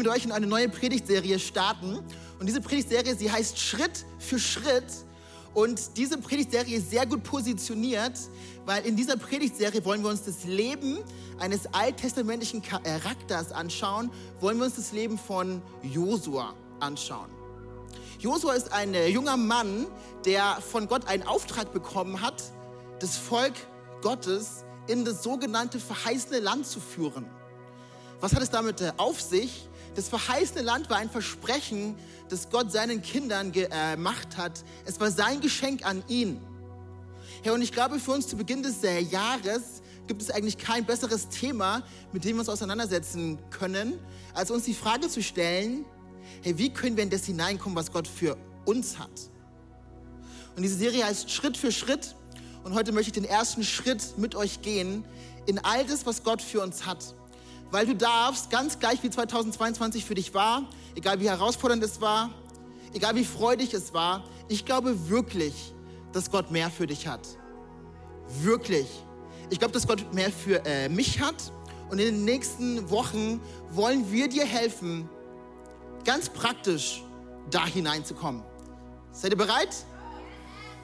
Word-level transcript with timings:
mit 0.00 0.08
euch 0.08 0.24
in 0.24 0.32
eine 0.32 0.46
neue 0.46 0.70
Predigtserie 0.70 1.38
starten. 1.38 1.98
Und 2.38 2.46
diese 2.46 2.62
Predigtserie, 2.62 3.14
sie 3.14 3.30
heißt 3.30 3.58
Schritt 3.58 4.06
für 4.18 4.38
Schritt. 4.38 4.86
Und 5.52 5.98
diese 5.98 6.16
Predigtserie 6.16 6.78
ist 6.78 6.90
sehr 6.90 7.04
gut 7.04 7.22
positioniert, 7.22 8.18
weil 8.64 8.86
in 8.86 8.96
dieser 8.96 9.18
Predigtserie 9.18 9.84
wollen 9.84 10.02
wir 10.02 10.08
uns 10.08 10.22
das 10.22 10.44
Leben 10.44 11.00
eines 11.38 11.66
alttestamentlichen 11.74 12.62
Charakters 12.62 13.52
anschauen, 13.52 14.10
wollen 14.40 14.56
wir 14.56 14.64
uns 14.64 14.76
das 14.76 14.92
Leben 14.92 15.18
von 15.18 15.60
Josua 15.82 16.54
anschauen. 16.78 17.28
Josua 18.20 18.54
ist 18.54 18.72
ein 18.72 18.94
äh, 18.94 19.08
junger 19.08 19.36
Mann, 19.36 19.86
der 20.24 20.58
von 20.62 20.88
Gott 20.88 21.08
einen 21.08 21.24
Auftrag 21.24 21.74
bekommen 21.74 22.22
hat, 22.22 22.42
das 23.00 23.16
Volk 23.16 23.54
Gottes 24.00 24.64
in 24.86 25.04
das 25.04 25.22
sogenannte 25.22 25.78
verheißene 25.78 26.40
Land 26.40 26.66
zu 26.66 26.80
führen. 26.80 27.26
Was 28.20 28.34
hat 28.34 28.42
es 28.42 28.50
damit 28.50 28.80
äh, 28.80 28.92
auf 28.98 29.20
sich? 29.20 29.69
Das 29.94 30.08
verheißene 30.08 30.62
Land 30.62 30.88
war 30.88 30.98
ein 30.98 31.10
Versprechen, 31.10 31.96
das 32.28 32.48
Gott 32.50 32.70
seinen 32.70 33.02
Kindern 33.02 33.52
äh, 33.54 33.96
gemacht 33.96 34.36
hat. 34.36 34.64
Es 34.84 35.00
war 35.00 35.10
sein 35.10 35.40
Geschenk 35.40 35.84
an 35.84 36.04
ihn. 36.08 36.40
Ja, 37.44 37.52
und 37.52 37.62
ich 37.62 37.72
glaube, 37.72 37.98
für 37.98 38.12
uns 38.12 38.28
zu 38.28 38.36
Beginn 38.36 38.62
des 38.62 38.84
äh, 38.84 39.00
Jahres 39.00 39.82
gibt 40.06 40.22
es 40.22 40.30
eigentlich 40.30 40.58
kein 40.58 40.84
besseres 40.84 41.28
Thema, 41.28 41.82
mit 42.12 42.24
dem 42.24 42.36
wir 42.36 42.40
uns 42.40 42.48
auseinandersetzen 42.48 43.38
können, 43.50 43.98
als 44.34 44.50
uns 44.50 44.64
die 44.64 44.74
Frage 44.74 45.08
zu 45.08 45.22
stellen, 45.22 45.84
hey, 46.42 46.56
wie 46.58 46.70
können 46.70 46.96
wir 46.96 47.02
in 47.02 47.10
das 47.10 47.24
hineinkommen, 47.24 47.76
was 47.76 47.90
Gott 47.92 48.06
für 48.06 48.36
uns 48.66 48.98
hat? 48.98 49.30
Und 50.56 50.62
diese 50.62 50.76
Serie 50.76 51.04
heißt 51.04 51.30
Schritt 51.30 51.56
für 51.56 51.72
Schritt. 51.72 52.14
Und 52.64 52.74
heute 52.74 52.92
möchte 52.92 53.08
ich 53.08 53.14
den 53.14 53.24
ersten 53.24 53.64
Schritt 53.64 54.18
mit 54.18 54.34
euch 54.34 54.60
gehen 54.62 55.04
in 55.46 55.58
all 55.58 55.84
das, 55.86 56.04
was 56.06 56.22
Gott 56.22 56.42
für 56.42 56.60
uns 56.60 56.84
hat 56.84 57.14
weil 57.70 57.86
du 57.86 57.94
darfst, 57.94 58.50
ganz 58.50 58.78
gleich 58.78 59.02
wie 59.02 59.10
2022 59.10 60.04
für 60.04 60.14
dich 60.14 60.34
war, 60.34 60.68
egal 60.94 61.20
wie 61.20 61.28
herausfordernd 61.28 61.82
es 61.82 62.00
war, 62.00 62.30
egal 62.92 63.14
wie 63.14 63.24
freudig 63.24 63.74
es 63.74 63.94
war, 63.94 64.24
ich 64.48 64.64
glaube 64.64 65.08
wirklich, 65.08 65.74
dass 66.12 66.30
Gott 66.30 66.50
mehr 66.50 66.70
für 66.70 66.86
dich 66.86 67.06
hat. 67.06 67.26
Wirklich. 68.42 68.86
Ich 69.50 69.58
glaube, 69.58 69.72
dass 69.72 69.86
Gott 69.86 70.12
mehr 70.12 70.30
für 70.30 70.64
äh, 70.64 70.88
mich 70.88 71.20
hat. 71.20 71.52
Und 71.90 71.98
in 71.98 72.06
den 72.06 72.24
nächsten 72.24 72.88
Wochen 72.90 73.40
wollen 73.70 74.10
wir 74.12 74.28
dir 74.28 74.44
helfen, 74.44 75.08
ganz 76.04 76.28
praktisch 76.28 77.02
da 77.50 77.66
hineinzukommen. 77.66 78.42
Seid 79.12 79.32
ihr 79.32 79.36
bereit? 79.36 79.84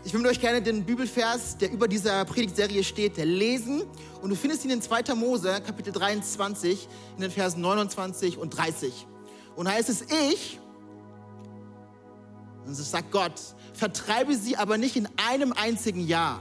Ich 0.06 0.12
will 0.12 0.20
mit 0.20 0.30
euch 0.30 0.40
gerne 0.40 0.62
den 0.62 0.84
Bibelvers, 0.84 1.58
der 1.58 1.72
über 1.72 1.88
dieser 1.88 2.24
Predigtserie 2.24 2.84
steht, 2.84 3.16
lesen. 3.16 3.82
Und 4.22 4.30
du 4.30 4.36
findest 4.36 4.64
ihn 4.64 4.70
in 4.70 4.80
2. 4.80 5.16
Mose, 5.16 5.60
Kapitel 5.66 5.92
23, 5.92 6.88
in 7.16 7.22
den 7.22 7.30
Versen 7.32 7.60
29 7.60 8.38
und 8.38 8.50
30. 8.50 9.04
Und 9.56 9.68
heißt 9.68 9.88
es, 9.88 10.02
ich, 10.02 10.60
und 12.64 12.78
das 12.78 12.88
sagt 12.88 13.10
Gott, 13.10 13.32
vertreibe 13.72 14.36
sie 14.36 14.56
aber 14.56 14.78
nicht 14.78 14.94
in 14.94 15.08
einem 15.28 15.52
einzigen 15.52 16.06
Jahr. 16.06 16.40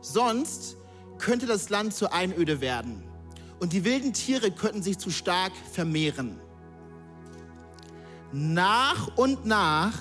Sonst 0.00 0.78
könnte 1.18 1.44
das 1.44 1.68
Land 1.68 1.92
zur 1.92 2.14
Einöde 2.14 2.62
werden 2.62 3.04
und 3.60 3.74
die 3.74 3.84
wilden 3.84 4.14
Tiere 4.14 4.52
könnten 4.52 4.82
sich 4.82 4.96
zu 4.96 5.10
stark 5.10 5.52
vermehren. 5.70 6.40
Nach 8.32 9.14
und 9.18 9.44
nach 9.44 9.92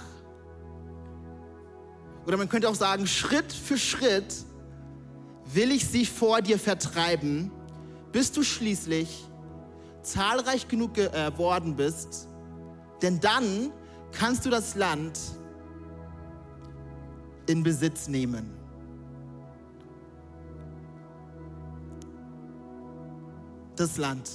oder 2.26 2.38
man 2.38 2.48
könnte 2.50 2.70
auch 2.70 2.76
sagen, 2.76 3.08
Schritt 3.08 3.52
für 3.52 3.78
Schritt 3.78 4.34
will 5.54 5.72
ich 5.72 5.88
sie 5.88 6.06
vor 6.06 6.42
dir 6.42 6.60
vertreiben, 6.60 7.52
bis 8.12 8.32
du 8.32 8.44
schließlich 8.44 9.26
zahlreich 10.02 10.68
genug 10.68 10.96
geworden 10.96 11.76
bist, 11.76 12.28
denn 13.02 13.20
dann 13.20 13.72
kannst 14.12 14.46
du 14.46 14.50
das 14.50 14.76
Land 14.76 15.20
in 17.48 17.64
Besitz 17.64 18.08
nehmen. 18.08 18.52
Das 23.76 23.98
Land. 23.98 24.30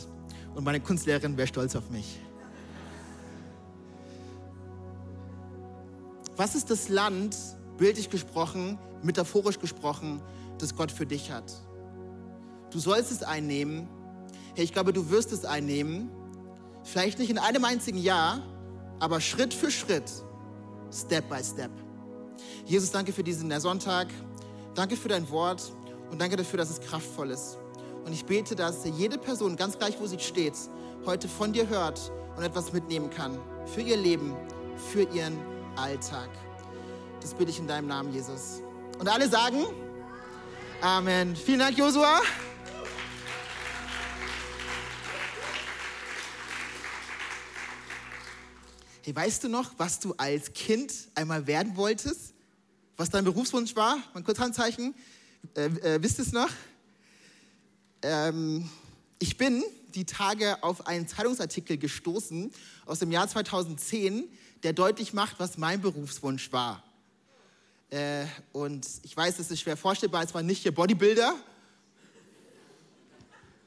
Und 0.54 0.64
meine 0.64 0.80
Kunstlehrerin 0.80 1.36
wäre 1.36 1.46
stolz 1.46 1.76
auf 1.76 1.88
mich. 1.90 2.20
Was 6.36 6.54
ist 6.54 6.70
das 6.70 6.88
Land, 6.88 7.36
bildlich 7.76 8.10
gesprochen, 8.10 8.78
metaphorisch 9.02 9.58
gesprochen, 9.58 10.22
das 10.58 10.74
Gott 10.74 10.90
für 10.90 11.06
dich 11.06 11.30
hat. 11.30 11.52
Du 12.70 12.78
sollst 12.78 13.10
es 13.12 13.22
einnehmen. 13.22 13.88
Hey, 14.54 14.64
ich 14.64 14.72
glaube, 14.72 14.92
du 14.92 15.10
wirst 15.10 15.32
es 15.32 15.44
einnehmen. 15.44 16.10
Vielleicht 16.82 17.18
nicht 17.18 17.30
in 17.30 17.38
einem 17.38 17.64
einzigen 17.64 17.98
Jahr, 17.98 18.42
aber 19.00 19.20
Schritt 19.20 19.52
für 19.52 19.70
Schritt, 19.70 20.10
Step 20.92 21.28
by 21.28 21.42
Step. 21.42 21.70
Jesus, 22.64 22.90
danke 22.90 23.12
für 23.12 23.22
diesen 23.22 23.58
Sonntag. 23.60 24.08
Danke 24.74 24.94
für 24.94 25.08
dein 25.08 25.28
Wort 25.30 25.72
und 26.10 26.20
danke 26.20 26.36
dafür, 26.36 26.58
dass 26.58 26.68
es 26.68 26.80
kraftvoll 26.80 27.30
ist. 27.30 27.56
Und 28.04 28.12
ich 28.12 28.26
bete, 28.26 28.54
dass 28.54 28.84
jede 28.84 29.16
Person, 29.16 29.56
ganz 29.56 29.78
gleich 29.78 29.98
wo 29.98 30.06
sie 30.06 30.18
steht, 30.18 30.52
heute 31.06 31.28
von 31.28 31.52
dir 31.52 31.66
hört 31.66 32.12
und 32.36 32.42
etwas 32.42 32.74
mitnehmen 32.74 33.08
kann. 33.08 33.38
Für 33.64 33.80
ihr 33.80 33.96
Leben, 33.96 34.36
für 34.92 35.02
ihren 35.14 35.38
Alltag. 35.76 36.28
Das 37.26 37.34
bitte 37.34 37.50
ich 37.50 37.58
in 37.58 37.66
deinem 37.66 37.88
Namen, 37.88 38.12
Jesus. 38.12 38.62
Und 39.00 39.08
alle 39.08 39.28
sagen 39.28 39.66
Amen. 40.80 41.34
Vielen 41.34 41.58
Dank, 41.58 41.76
Josua. 41.76 42.20
Hey, 49.02 49.16
weißt 49.16 49.42
du 49.42 49.48
noch, 49.48 49.72
was 49.76 49.98
du 49.98 50.14
als 50.16 50.52
Kind 50.52 50.94
einmal 51.16 51.48
werden 51.48 51.76
wolltest? 51.76 52.32
Was 52.96 53.10
dein 53.10 53.24
Berufswunsch 53.24 53.74
war? 53.74 53.98
Mal 54.14 54.22
kurz 54.22 54.38
Handzeichen. 54.38 54.94
Äh, 55.56 55.64
äh, 55.64 55.98
wisst 56.00 56.20
ihr 56.20 56.26
es 56.26 56.32
noch? 56.32 56.50
Ähm, 58.02 58.70
ich 59.18 59.36
bin 59.36 59.64
die 59.96 60.04
Tage 60.04 60.62
auf 60.62 60.86
einen 60.86 61.08
Zeitungsartikel 61.08 61.76
gestoßen 61.76 62.52
aus 62.84 63.00
dem 63.00 63.10
Jahr 63.10 63.26
2010, 63.26 64.28
der 64.62 64.72
deutlich 64.72 65.12
macht, 65.12 65.40
was 65.40 65.58
mein 65.58 65.80
Berufswunsch 65.80 66.52
war. 66.52 66.85
Äh, 67.90 68.26
und 68.52 68.86
ich 69.04 69.16
weiß, 69.16 69.38
es 69.38 69.50
ist 69.50 69.60
schwer 69.60 69.76
vorstellbar, 69.76 70.24
es 70.24 70.34
war 70.34 70.42
nicht 70.42 70.62
hier 70.62 70.72
Bodybuilder. 70.72 71.34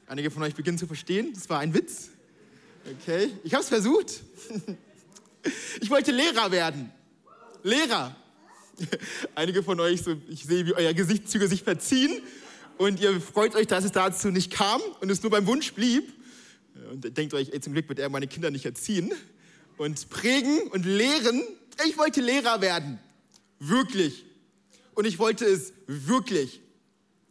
Einige 0.06 0.30
von 0.30 0.42
euch 0.42 0.54
beginnen 0.54 0.76
zu 0.76 0.86
verstehen, 0.86 1.32
das 1.32 1.48
war 1.48 1.60
ein 1.60 1.72
Witz. 1.72 2.10
Okay, 3.02 3.30
ich 3.44 3.54
habe 3.54 3.62
es 3.62 3.68
versucht. 3.68 4.22
Ich 5.80 5.88
wollte 5.88 6.12
Lehrer 6.12 6.50
werden. 6.52 6.92
Lehrer. 7.62 8.14
Einige 9.34 9.62
von 9.62 9.80
euch, 9.80 10.02
so, 10.02 10.14
ich 10.28 10.44
sehe, 10.44 10.66
wie 10.66 10.74
euer 10.74 10.92
Gesichtszüge 10.92 11.48
sich 11.48 11.62
verziehen 11.62 12.20
und 12.76 13.00
ihr 13.00 13.20
freut 13.20 13.54
euch, 13.54 13.66
dass 13.66 13.84
es 13.84 13.92
dazu 13.92 14.30
nicht 14.30 14.50
kam 14.52 14.80
und 15.00 15.10
es 15.10 15.22
nur 15.22 15.30
beim 15.30 15.46
Wunsch 15.46 15.72
blieb. 15.72 16.12
Und 16.90 17.16
denkt 17.16 17.34
euch, 17.34 17.50
ey, 17.52 17.60
zum 17.60 17.72
Glück 17.72 17.88
wird 17.88 17.98
er 17.98 18.08
meine 18.08 18.26
Kinder 18.26 18.50
nicht 18.50 18.64
erziehen 18.64 19.12
und 19.76 20.08
prägen 20.08 20.68
und 20.68 20.84
lehren. 20.84 21.42
Ich 21.86 21.98
wollte 21.98 22.20
Lehrer 22.20 22.60
werden. 22.60 22.98
Wirklich. 23.60 24.24
Und 24.94 25.06
ich 25.06 25.18
wollte 25.18 25.44
es 25.44 25.74
wirklich. 25.86 26.62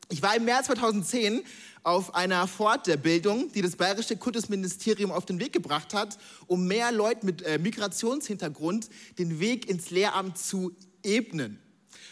Ich 0.09 0.21
war 0.21 0.35
im 0.35 0.45
März 0.45 0.67
2010 0.67 1.43
auf 1.81 2.13
einer 2.13 2.47
Fortbildung, 2.47 3.51
die 3.51 3.63
das 3.63 3.75
Bayerische 3.75 4.15
Kultusministerium 4.15 5.11
auf 5.11 5.25
den 5.25 5.39
Weg 5.39 5.53
gebracht 5.53 5.93
hat, 5.93 6.19
um 6.45 6.67
mehr 6.67 6.91
Leuten 6.91 7.25
mit 7.25 7.41
äh, 7.41 7.57
Migrationshintergrund 7.57 8.89
den 9.17 9.39
Weg 9.39 9.67
ins 9.67 9.89
Lehramt 9.89 10.37
zu 10.37 10.71
ebnen. 11.03 11.59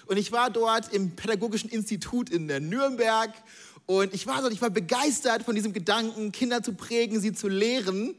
Und 0.08 0.18
ich 0.18 0.32
war 0.32 0.50
dort 0.50 0.92
im 0.94 1.16
Pädagogischen 1.16 1.70
Institut 1.70 2.30
in 2.30 2.48
Nürnberg 2.48 3.32
und 3.86 4.14
ich 4.16 4.26
war 4.26 4.42
dort, 4.42 4.54
ich 4.54 4.62
war 4.62 4.70
begeistert 4.72 5.44
von 5.44 5.54
diesem 5.54 5.74
Gedanken, 5.74 6.32
Kinder 6.32 6.64
zu 6.64 6.74
prägen, 6.74 7.22
sie 7.22 7.34
zu 7.34 7.48
lehren. 7.48 8.16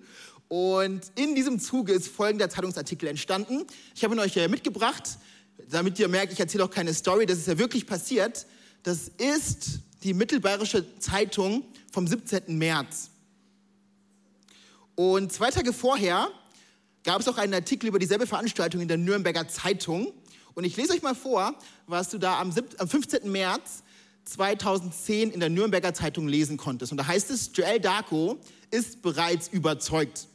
Und 0.49 1.03
in 1.15 1.35
diesem 1.35 1.61
Zuge 1.61 1.93
ist 1.93 2.09
folgender 2.09 2.49
Zeitungsartikel 2.49 3.09
entstanden. 3.09 3.67
Ich 3.95 4.05
habe 4.05 4.15
ihn 4.15 4.21
euch 4.21 4.37
mitgebracht 4.49 5.19
damit 5.69 5.99
ihr 5.99 6.09
merkt, 6.09 6.33
ich 6.33 6.41
erzähle 6.41 6.65
auch 6.65 6.71
keine 6.71 6.95
Story, 6.95 7.27
das 7.27 7.39
ist 7.39 7.49
ja 7.49 7.59
wirklich 7.59 7.87
passiert. 7.87 8.47
Das 8.83 9.11
ist 9.19 9.81
die 10.03 10.15
Mittelbayerische 10.15 10.99
Zeitung 10.99 11.65
vom 11.93 12.07
17. 12.07 12.57
März. 12.57 13.11
Und 14.95 15.33
zwei 15.33 15.51
Tage 15.51 15.73
vorher 15.73 16.29
gab 17.05 17.21
es 17.21 17.29
auch 17.29 17.39
einen 17.39 17.55
Artikel 17.55 17.89
über 17.89 17.99
dieselbe 17.99 18.27
Veranstaltung 18.27 18.81
in 18.81 18.89
der 18.89 18.97
Nürnberger 18.97 19.49
Zeitung. 19.49 20.13
Und 20.55 20.65
ich 20.65 20.77
lese 20.77 20.93
euch 20.93 21.03
mal 21.03 21.15
vor, 21.15 21.55
was 21.87 22.11
du 22.11 22.19
da 22.19 22.41
am, 22.41 22.53
15. 22.53 23.31
März 23.31 23.83
2010 24.25 25.31
in 25.31 25.41
der 25.41 25.49
Nürnberger 25.49 25.95
Zeitung 25.95 26.29
lesen 26.29 26.57
konntest. 26.57 26.93
Und 26.93 26.99
da 26.99 27.07
heißt 27.07 27.31
es, 27.31 27.51
Joel 27.55 27.81
Darko 27.81 28.39
ist 28.71 29.03
bereits 29.03 29.49
überzeugt. 29.49 30.27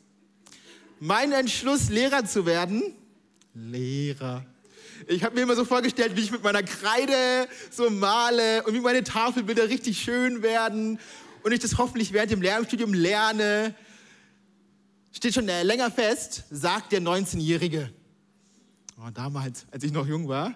Mein 1.00 1.31
Entschluss, 1.31 1.90
Lehrer 1.90 2.26
zu 2.26 2.46
werden, 2.46 2.96
Lehrer. 3.54 4.46
Ich 5.08 5.24
habe 5.24 5.36
mir 5.36 5.42
immer 5.42 5.56
so 5.56 5.66
vorgestellt, 5.66 6.16
wie 6.16 6.22
ich 6.22 6.32
mit 6.32 6.44
meiner 6.44 6.64
Kreide 6.64 7.48
so 7.72 7.90
male 7.90 8.64
und 8.64 8.74
wie 8.74 8.80
meine 8.80 9.04
Tafelbilder 9.04 9.70
richtig 9.70 10.02
schön 10.02 10.42
werden 10.42 11.00
und 11.44 11.52
ich 11.52 11.60
das 11.60 11.78
hoffentlich 11.78 12.14
während 12.14 12.32
dem 12.32 12.42
Lehramtsstudium 12.42 12.94
lerne 12.94 13.76
steht 15.14 15.36
schon 15.36 15.48
äh, 15.48 15.64
länger 15.64 15.92
fest, 15.92 16.44
sagt 16.50 16.92
der 16.92 17.02
19-Jährige. 17.02 17.94
Oh, 18.98 19.10
damals, 19.14 19.66
als 19.72 19.84
ich 19.84 19.92
noch 19.92 20.08
jung 20.08 20.28
war. 20.28 20.56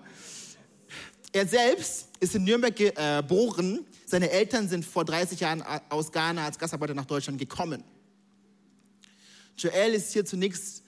Er 1.32 1.48
selbst 1.48 2.08
ist 2.20 2.36
in 2.36 2.44
Nürnberg 2.44 2.76
geboren. 2.76 3.86
Seine 4.06 4.30
Eltern 4.32 4.68
sind 4.68 4.84
vor 4.86 5.06
30 5.06 5.40
Jahren 5.40 5.64
aus 5.90 6.12
Ghana 6.12 6.46
als 6.46 6.58
Gastarbeiter 6.58 6.94
nach 6.94 7.06
Deutschland 7.06 7.38
gekommen. 7.38 7.84
Joel 9.58 9.94
ist 9.94 10.14
hier 10.14 10.26
zunächst, 10.26 10.84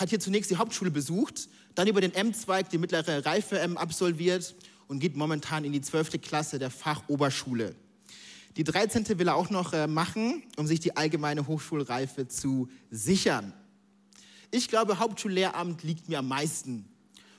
hat 0.00 0.08
hier 0.08 0.20
zunächst 0.20 0.50
die 0.50 0.56
Hauptschule 0.56 0.90
besucht, 0.90 1.48
dann 1.74 1.86
über 1.86 2.00
den 2.00 2.14
M-Zweig 2.14 2.70
die 2.70 2.78
mittlere 2.78 3.24
Reife 3.26 3.58
M 3.60 3.76
absolviert 3.76 4.54
und 4.88 4.98
geht 4.98 5.14
momentan 5.14 5.64
in 5.64 5.72
die 5.72 5.82
12. 5.82 6.20
Klasse 6.22 6.58
der 6.58 6.70
Fachoberschule. 6.70 7.76
Die 8.56 8.64
13. 8.64 9.18
will 9.18 9.28
er 9.28 9.36
auch 9.36 9.50
noch 9.50 9.72
äh, 9.72 9.86
machen, 9.86 10.42
um 10.56 10.66
sich 10.66 10.80
die 10.80 10.96
allgemeine 10.96 11.46
Hochschulreife 11.46 12.26
zu 12.26 12.68
sichern. 12.90 13.52
Ich 14.50 14.68
glaube, 14.68 14.98
Hauptschullehramt 14.98 15.84
liegt 15.84 16.08
mir 16.08 16.18
am 16.18 16.28
meisten. 16.28 16.88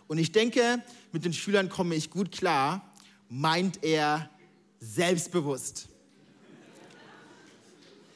Und 0.07 0.19
ich 0.19 0.31
denke, 0.31 0.81
mit 1.11 1.25
den 1.25 1.33
Schülern 1.33 1.67
komme 1.67 1.95
ich 1.95 2.09
gut 2.09 2.31
klar, 2.31 2.93
meint 3.27 3.83
er 3.83 4.29
selbstbewusst. 4.79 5.89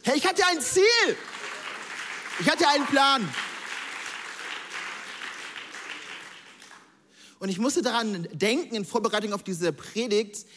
Hey, 0.03 0.17
ich 0.17 0.25
hatte 0.25 0.43
ein 0.45 0.61
Ziel. 0.61 0.83
Ich 2.39 2.49
hatte 2.49 2.67
einen 2.67 2.85
Plan. 2.85 3.27
Und 7.45 7.49
ich 7.51 7.59
musste 7.59 7.83
daran 7.83 8.27
denken 8.33 8.73
in 8.73 8.85
Vorbereitung 8.85 9.31
auf 9.31 9.43
diese 9.43 9.71
Predigt, 9.71 10.47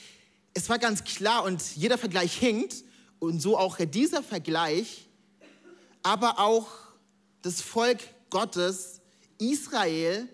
es 0.55 0.70
war 0.70 0.79
ganz 0.79 1.05
klar 1.05 1.44
und 1.44 1.62
jeder 1.76 1.99
Vergleich 1.99 2.35
hinkt 2.35 2.76
und 3.19 3.43
so 3.43 3.58
auch 3.58 3.76
dieser 3.76 4.23
Vergleich, 4.23 5.06
aber 6.02 6.38
auch 6.38 6.67
das 7.43 7.61
Volk 7.61 7.99
Gottes, 8.31 9.02
Israel, 9.37 10.31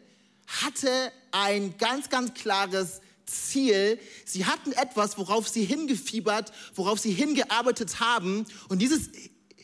hatte 0.46 1.10
ein 1.32 1.76
ganz, 1.76 2.08
ganz 2.08 2.34
klares 2.34 3.00
Ziel. 3.26 3.98
Sie 4.24 4.46
hatten 4.46 4.70
etwas, 4.74 5.18
worauf 5.18 5.48
sie 5.48 5.64
hingefiebert, 5.64 6.52
worauf 6.76 7.00
sie 7.00 7.10
hingearbeitet 7.10 7.98
haben. 7.98 8.46
Und 8.68 8.78
dieses 8.78 9.10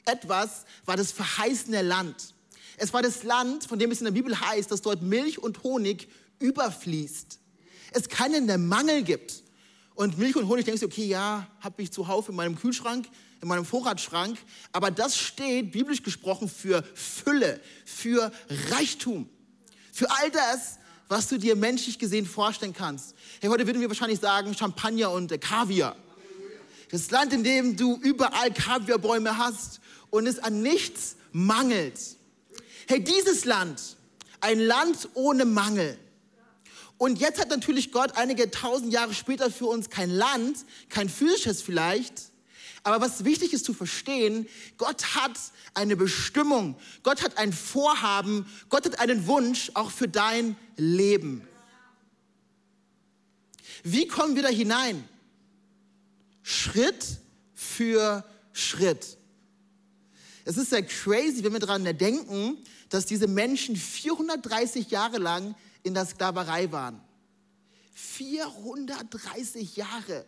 etwas 0.06 0.64
war 0.87 0.96
das 0.96 1.12
verheißene 1.12 1.82
Land. 1.82 2.34
Es 2.78 2.92
war 2.92 3.02
das 3.02 3.22
Land, 3.22 3.62
von 3.62 3.78
dem 3.78 3.92
es 3.92 4.00
in 4.00 4.06
der 4.06 4.12
Bibel 4.12 4.40
heißt, 4.40 4.72
dass 4.72 4.82
dort 4.82 5.02
Milch 5.02 5.38
und 5.38 5.62
Honig 5.62 6.08
überfließt. 6.40 7.38
Es 7.92 8.08
keinen 8.08 8.69
Mangel 8.69 9.02
gibt. 9.02 9.42
Und 9.94 10.19
Milch 10.19 10.34
und 10.37 10.48
Honig 10.48 10.64
denkst 10.64 10.81
du, 10.81 10.87
okay, 10.87 11.06
ja, 11.06 11.46
habe 11.60 11.82
ich 11.82 11.92
zuhauf 11.92 12.28
in 12.28 12.34
meinem 12.34 12.58
Kühlschrank, 12.58 13.06
in 13.42 13.48
meinem 13.48 13.64
Vorratsschrank. 13.64 14.38
Aber 14.72 14.90
das 14.90 15.16
steht 15.16 15.72
biblisch 15.72 16.02
gesprochen 16.02 16.48
für 16.48 16.82
Fülle, 16.94 17.60
für 17.84 18.32
Reichtum, 18.70 19.28
für 19.92 20.10
all 20.10 20.31
das, 20.31 20.78
was 21.08 21.28
du 21.28 21.38
dir 21.38 21.56
menschlich 21.56 21.98
gesehen 21.98 22.25
vorstellen 22.25 22.72
kannst. 22.72 23.14
Hey, 23.40 23.50
heute 23.50 23.66
würden 23.66 23.81
wir 23.81 23.88
wahrscheinlich 23.88 24.20
sagen 24.20 24.54
Champagner 24.54 25.10
und 25.10 25.32
äh, 25.32 25.38
Kaviar. 25.38 25.96
Das 26.90 27.10
Land, 27.10 27.32
in 27.32 27.44
dem 27.44 27.76
du 27.76 27.96
überall 28.02 28.52
Kaviarbäume 28.52 29.37
hast 29.37 29.81
und 30.10 30.26
es 30.26 30.38
an 30.38 30.62
nichts 30.62 31.16
mangelt. 31.32 31.98
Hey, 32.88 33.02
dieses 33.02 33.44
Land, 33.44 33.96
ein 34.40 34.58
Land 34.60 35.08
ohne 35.14 35.44
Mangel 35.44 35.98
und 37.00 37.19
jetzt 37.19 37.41
hat 37.41 37.49
natürlich 37.49 37.93
Gott 37.93 38.19
einige 38.19 38.50
tausend 38.50 38.93
Jahre 38.93 39.14
später 39.14 39.50
für 39.50 39.64
uns 39.64 39.88
kein 39.88 40.11
Land, 40.11 40.58
kein 40.91 41.08
physisches 41.08 41.62
vielleicht. 41.62 42.12
Aber 42.82 43.00
was 43.00 43.25
wichtig 43.25 43.55
ist 43.55 43.64
zu 43.64 43.73
verstehen, 43.73 44.47
Gott 44.76 45.14
hat 45.14 45.32
eine 45.73 45.97
Bestimmung, 45.97 46.76
Gott 47.02 47.23
hat 47.23 47.38
ein 47.38 47.55
Vorhaben, 47.55 48.44
Gott 48.69 48.85
hat 48.85 49.00
einen 49.00 49.26
Wunsch 49.26 49.70
auch 49.73 49.91
für 49.91 50.08
dein 50.08 50.56
Leben. 50.76 51.49
Wie 53.82 54.06
kommen 54.06 54.37
wir 54.37 54.43
da 54.43 54.50
hinein? 54.50 55.02
Schritt 56.43 57.02
für 57.55 58.26
Schritt. 58.52 59.17
Es 60.44 60.58
ist 60.58 60.69
sehr 60.69 60.82
crazy, 60.82 61.43
wenn 61.44 61.55
wir 61.55 61.61
daran 61.61 61.85
denken, 61.97 62.58
dass 62.91 63.06
diese 63.06 63.26
Menschen 63.26 63.75
430 63.75 64.91
Jahre 64.91 65.17
lang 65.17 65.55
in 65.82 65.94
der 65.94 66.06
Sklaverei 66.06 66.70
waren. 66.72 67.00
430 67.94 69.76
Jahre. 69.76 70.24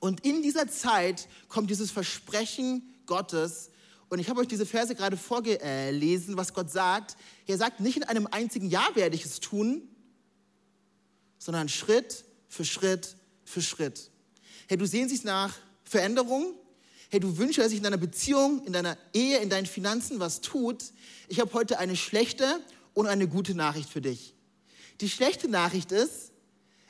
Und 0.00 0.24
in 0.24 0.42
dieser 0.42 0.68
Zeit 0.68 1.28
kommt 1.48 1.70
dieses 1.70 1.90
Versprechen 1.90 2.82
Gottes. 3.06 3.70
Und 4.08 4.18
ich 4.18 4.28
habe 4.28 4.40
euch 4.40 4.48
diese 4.48 4.66
Verse 4.66 4.94
gerade 4.94 5.16
vorgelesen, 5.16 6.36
was 6.36 6.52
Gott 6.52 6.70
sagt. 6.70 7.16
Er 7.46 7.56
sagt, 7.56 7.80
nicht 7.80 7.96
in 7.96 8.04
einem 8.04 8.26
einzigen 8.26 8.68
Jahr 8.68 8.94
werde 8.94 9.16
ich 9.16 9.24
es 9.24 9.40
tun, 9.40 9.88
sondern 11.38 11.68
Schritt 11.68 12.24
für 12.48 12.64
Schritt 12.64 13.16
für 13.44 13.62
Schritt. 13.62 14.10
Hey, 14.68 14.76
du 14.76 14.86
sehnst 14.86 15.14
dich 15.14 15.24
nach 15.24 15.54
Veränderung. 15.84 16.54
Hey, 17.10 17.20
du 17.20 17.36
wünschst, 17.36 17.58
dass 17.58 17.68
sich 17.68 17.78
in 17.78 17.84
deiner 17.84 17.96
Beziehung, 17.96 18.64
in 18.66 18.72
deiner 18.72 18.96
Ehe, 19.12 19.38
in 19.38 19.50
deinen 19.50 19.66
Finanzen 19.66 20.20
was 20.20 20.40
tut. 20.40 20.84
Ich 21.28 21.40
habe 21.40 21.52
heute 21.52 21.78
eine 21.78 21.96
schlechte 21.96 22.60
und 22.94 23.06
eine 23.06 23.28
gute 23.28 23.54
Nachricht 23.54 23.90
für 23.90 24.00
dich. 24.00 24.34
Die 25.00 25.10
schlechte 25.10 25.48
Nachricht 25.48 25.92
ist, 25.92 26.32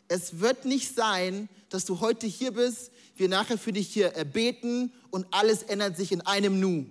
es 0.08 0.40
wird 0.40 0.64
nicht 0.64 0.94
sein, 0.94 1.48
dass 1.70 1.84
du 1.86 2.00
heute 2.00 2.26
hier 2.26 2.52
bist, 2.52 2.90
wir 3.16 3.28
nachher 3.28 3.58
für 3.58 3.72
dich 3.72 3.88
hier 3.88 4.10
beten 4.32 4.92
und 5.10 5.26
alles 5.30 5.62
ändert 5.62 5.96
sich 5.96 6.12
in 6.12 6.20
einem 6.20 6.60
Nu. 6.60 6.86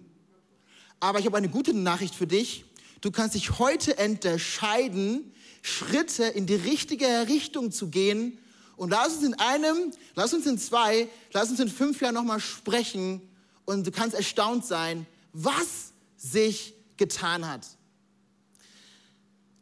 Aber 0.99 1.19
ich 1.19 1.25
habe 1.25 1.37
eine 1.37 1.49
gute 1.49 1.73
Nachricht 1.73 2.15
für 2.15 2.27
dich. 2.27 2.65
Du 3.01 3.11
kannst 3.11 3.35
dich 3.35 3.59
heute 3.59 3.97
entscheiden, 3.97 5.33
Schritte 5.61 6.23
in 6.23 6.45
die 6.45 6.55
richtige 6.55 7.27
Richtung 7.27 7.71
zu 7.71 7.89
gehen. 7.89 8.37
Und 8.77 8.89
lass 8.89 9.15
uns 9.15 9.23
in 9.23 9.33
einem, 9.35 9.91
lass 10.15 10.33
uns 10.33 10.45
in 10.45 10.57
zwei, 10.57 11.07
lass 11.31 11.49
uns 11.49 11.59
in 11.59 11.69
fünf 11.69 12.01
Jahren 12.01 12.15
nochmal 12.15 12.39
sprechen. 12.39 13.21
Und 13.65 13.85
du 13.85 13.91
kannst 13.91 14.15
erstaunt 14.15 14.65
sein, 14.65 15.05
was 15.33 15.91
sich 16.17 16.73
getan 16.97 17.47
hat. 17.47 17.67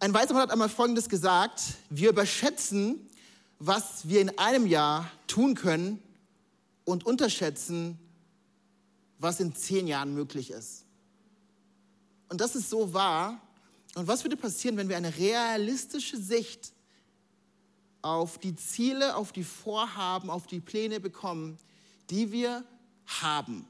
Ein 0.01 0.15
weißer 0.15 0.33
Mann 0.33 0.41
hat 0.41 0.49
einmal 0.49 0.67
Folgendes 0.67 1.09
gesagt, 1.09 1.61
wir 1.91 2.09
überschätzen, 2.09 3.07
was 3.59 4.09
wir 4.09 4.19
in 4.19 4.35
einem 4.39 4.65
Jahr 4.65 5.11
tun 5.27 5.53
können 5.53 6.01
und 6.85 7.05
unterschätzen, 7.05 7.99
was 9.19 9.39
in 9.39 9.53
zehn 9.53 9.85
Jahren 9.85 10.15
möglich 10.15 10.49
ist. 10.49 10.85
Und 12.29 12.41
das 12.41 12.55
ist 12.55 12.71
so 12.71 12.95
wahr. 12.95 13.39
Und 13.93 14.07
was 14.07 14.23
würde 14.23 14.37
passieren, 14.37 14.75
wenn 14.75 14.89
wir 14.89 14.97
eine 14.97 15.15
realistische 15.15 16.17
Sicht 16.17 16.73
auf 18.01 18.39
die 18.39 18.55
Ziele, 18.55 19.15
auf 19.15 19.31
die 19.31 19.43
Vorhaben, 19.43 20.31
auf 20.31 20.47
die 20.47 20.61
Pläne 20.61 20.99
bekommen, 20.99 21.59
die 22.09 22.31
wir 22.31 22.63
haben? 23.05 23.67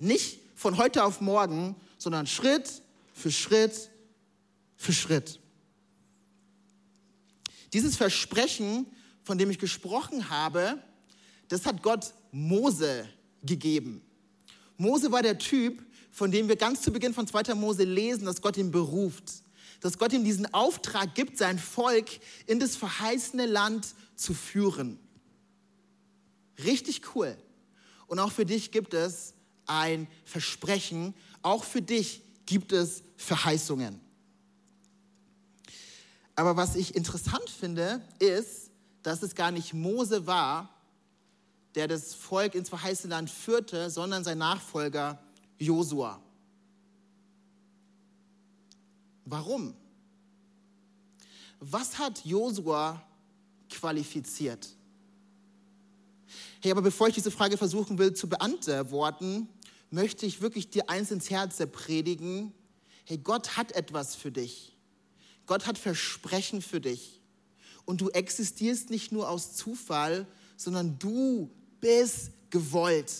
Nicht 0.00 0.40
von 0.56 0.76
heute 0.76 1.04
auf 1.04 1.20
morgen, 1.20 1.76
sondern 1.98 2.26
Schritt 2.26 2.82
für 3.14 3.30
Schritt 3.30 3.90
für 4.80 4.94
Schritt. 4.94 5.38
Dieses 7.74 7.96
Versprechen, 7.96 8.86
von 9.22 9.36
dem 9.36 9.50
ich 9.50 9.58
gesprochen 9.58 10.30
habe, 10.30 10.82
das 11.48 11.66
hat 11.66 11.82
Gott 11.82 12.14
Mose 12.32 13.06
gegeben. 13.42 14.00
Mose 14.78 15.12
war 15.12 15.20
der 15.20 15.36
Typ, 15.36 15.84
von 16.10 16.30
dem 16.30 16.48
wir 16.48 16.56
ganz 16.56 16.80
zu 16.80 16.90
Beginn 16.92 17.12
von 17.12 17.26
2. 17.26 17.54
Mose 17.54 17.84
lesen, 17.84 18.24
dass 18.24 18.40
Gott 18.40 18.56
ihn 18.56 18.70
beruft, 18.70 19.24
dass 19.80 19.98
Gott 19.98 20.14
ihm 20.14 20.24
diesen 20.24 20.52
Auftrag 20.54 21.14
gibt, 21.14 21.36
sein 21.36 21.58
Volk 21.58 22.08
in 22.46 22.58
das 22.58 22.74
verheißene 22.74 23.44
Land 23.44 23.88
zu 24.16 24.32
führen. 24.32 24.98
Richtig 26.64 27.02
cool. 27.14 27.36
Und 28.06 28.18
auch 28.18 28.32
für 28.32 28.46
dich 28.46 28.70
gibt 28.70 28.94
es 28.94 29.34
ein 29.66 30.08
Versprechen, 30.24 31.12
auch 31.42 31.64
für 31.64 31.82
dich 31.82 32.22
gibt 32.46 32.72
es 32.72 33.02
Verheißungen. 33.18 34.00
Aber 36.36 36.56
was 36.56 36.76
ich 36.76 36.94
interessant 36.94 37.48
finde, 37.50 38.00
ist, 38.18 38.70
dass 39.02 39.22
es 39.22 39.34
gar 39.34 39.50
nicht 39.50 39.74
Mose 39.74 40.26
war, 40.26 40.68
der 41.74 41.88
das 41.88 42.14
Volk 42.14 42.54
ins 42.54 42.68
verheißene 42.68 43.14
Land 43.14 43.30
führte, 43.30 43.90
sondern 43.90 44.24
sein 44.24 44.38
Nachfolger 44.38 45.18
Josua. 45.58 46.20
Warum? 49.24 49.74
Was 51.60 51.98
hat 51.98 52.24
Josua 52.24 53.00
qualifiziert? 53.68 54.68
Hey, 56.60 56.72
aber 56.72 56.82
bevor 56.82 57.08
ich 57.08 57.14
diese 57.14 57.30
Frage 57.30 57.56
versuchen 57.56 57.98
will 57.98 58.14
zu 58.14 58.28
beantworten, 58.28 59.48
möchte 59.90 60.26
ich 60.26 60.40
wirklich 60.40 60.70
dir 60.70 60.88
eins 60.90 61.10
ins 61.10 61.30
Herz 61.30 61.58
predigen. 61.70 62.52
Hey, 63.04 63.18
Gott 63.18 63.56
hat 63.56 63.72
etwas 63.72 64.14
für 64.14 64.32
dich. 64.32 64.76
Gott 65.50 65.66
hat 65.66 65.78
Versprechen 65.78 66.62
für 66.62 66.80
dich. 66.80 67.20
Und 67.84 68.00
du 68.00 68.08
existierst 68.10 68.88
nicht 68.88 69.10
nur 69.10 69.28
aus 69.28 69.56
Zufall, 69.56 70.24
sondern 70.56 70.96
du 71.00 71.50
bist 71.80 72.30
gewollt. 72.50 73.12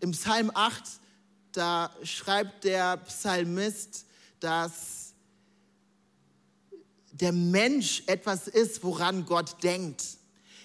Im 0.00 0.10
Psalm 0.10 0.50
8, 0.52 0.82
da 1.52 1.94
schreibt 2.02 2.64
der 2.64 2.96
Psalmist, 2.96 4.06
dass 4.40 5.14
der 7.12 7.30
Mensch 7.30 8.02
etwas 8.06 8.48
ist, 8.48 8.82
woran 8.82 9.24
Gott 9.24 9.62
denkt. 9.62 10.02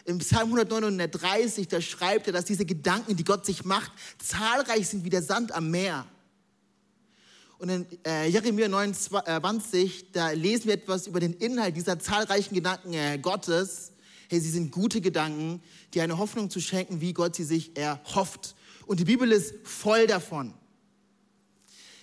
Im 0.05 0.17
Psalm 0.17 0.47
139, 0.47 1.67
da 1.67 1.79
schreibt 1.79 2.25
er, 2.25 2.33
dass 2.33 2.45
diese 2.45 2.65
Gedanken, 2.65 3.15
die 3.15 3.23
Gott 3.23 3.45
sich 3.45 3.65
macht, 3.65 3.91
zahlreich 4.17 4.89
sind 4.89 5.03
wie 5.03 5.11
der 5.11 5.21
Sand 5.21 5.51
am 5.51 5.69
Meer. 5.69 6.07
Und 7.59 7.69
in 7.69 7.85
äh, 8.05 8.27
Jeremia 8.29 8.69
29, 8.69 10.13
da 10.13 10.31
lesen 10.31 10.67
wir 10.67 10.75
etwas 10.75 11.07
über 11.07 11.19
den 11.19 11.33
Inhalt 11.33 11.75
dieser 11.75 11.99
zahlreichen 11.99 12.55
Gedanken 12.55 12.93
äh, 12.93 13.19
Gottes. 13.21 13.91
Hey, 14.29 14.39
sie 14.39 14.49
sind 14.49 14.71
gute 14.71 15.01
Gedanken, 15.01 15.61
die 15.93 15.99
eine 15.99 16.17
Hoffnung 16.17 16.49
zu 16.49 16.61
schenken, 16.61 17.01
wie 17.01 17.11
Gott 17.11 17.35
sie 17.35 17.43
sich 17.43 17.75
erhofft. 17.75 18.55
Und 18.85 19.01
die 19.01 19.03
Bibel 19.03 19.29
ist 19.29 19.55
voll 19.63 20.07
davon. 20.07 20.53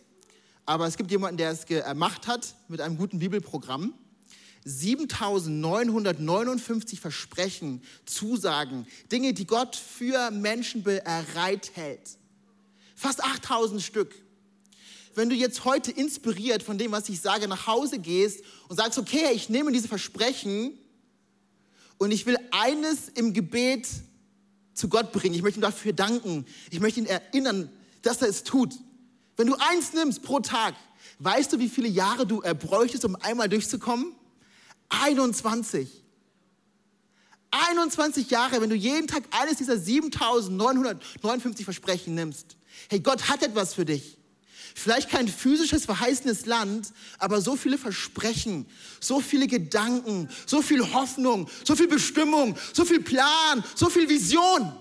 aber 0.65 0.87
es 0.87 0.97
gibt 0.97 1.11
jemanden, 1.11 1.37
der 1.37 1.51
es 1.51 1.65
gemacht 1.65 2.27
hat 2.27 2.55
mit 2.67 2.81
einem 2.81 2.97
guten 2.97 3.19
Bibelprogramm. 3.19 3.93
7959 4.65 6.99
Versprechen, 6.99 7.83
Zusagen, 8.05 8.85
Dinge, 9.11 9.33
die 9.33 9.45
Gott 9.45 9.75
für 9.75 10.31
Menschen 10.31 10.81
bereithält. 10.83 12.17
Fast 12.95 13.23
8000 13.23 13.79
Stück. 13.81 14.15
Wenn 15.15 15.29
du 15.29 15.35
jetzt 15.35 15.65
heute 15.65 15.91
inspiriert 15.91 16.63
von 16.63 16.77
dem, 16.77 16.93
was 16.93 17.09
ich 17.09 17.19
sage, 17.19 17.47
nach 17.47 17.67
Hause 17.67 17.99
gehst 17.99 18.41
und 18.67 18.77
sagst, 18.77 18.97
okay, 18.97 19.31
ich 19.33 19.49
nehme 19.49 19.71
diese 19.71 19.87
Versprechen 19.87 20.73
und 21.97 22.11
ich 22.11 22.25
will 22.25 22.37
eines 22.51 23.09
im 23.09 23.33
Gebet 23.33 23.87
zu 24.73 24.89
Gott 24.89 25.11
bringen. 25.11 25.35
Ich 25.35 25.43
möchte 25.43 25.59
ihm 25.59 25.63
dafür 25.63 25.93
danken. 25.93 26.45
Ich 26.71 26.79
möchte 26.79 27.01
ihn 27.01 27.05
erinnern, 27.05 27.69
dass 28.01 28.21
er 28.21 28.29
es 28.29 28.43
tut. 28.43 28.73
Wenn 29.35 29.47
du 29.47 29.55
eins 29.55 29.93
nimmst 29.93 30.21
pro 30.21 30.39
Tag, 30.39 30.75
weißt 31.19 31.53
du, 31.53 31.59
wie 31.59 31.69
viele 31.69 31.87
Jahre 31.87 32.25
du 32.25 32.41
äh, 32.41 32.53
bräuchtest, 32.53 33.05
um 33.05 33.15
einmal 33.15 33.49
durchzukommen? 33.49 34.13
21. 34.89 35.89
21 37.51 38.29
Jahre, 38.29 38.61
wenn 38.61 38.69
du 38.69 38.75
jeden 38.75 39.07
Tag 39.07 39.23
eines 39.31 39.57
dieser 39.57 39.77
7959 39.77 41.65
Versprechen 41.65 42.15
nimmst. 42.15 42.57
Hey, 42.89 42.99
Gott 42.99 43.29
hat 43.29 43.43
etwas 43.43 43.73
für 43.73 43.85
dich. 43.85 44.17
Vielleicht 44.75 45.09
kein 45.09 45.27
physisches, 45.27 45.85
verheißenes 45.85 46.47
Land, 46.47 46.93
aber 47.19 47.41
so 47.41 47.55
viele 47.55 47.77
Versprechen, 47.77 48.65
so 48.99 49.19
viele 49.21 49.45
Gedanken, 49.45 50.29
so 50.47 50.63
viel 50.63 50.93
Hoffnung, 50.93 51.47
so 51.63 51.75
viel 51.75 51.87
Bestimmung, 51.87 52.57
so 52.73 52.83
viel 52.83 53.01
Plan, 53.01 53.63
so 53.75 53.89
viel 53.89 54.09
Vision 54.09 54.73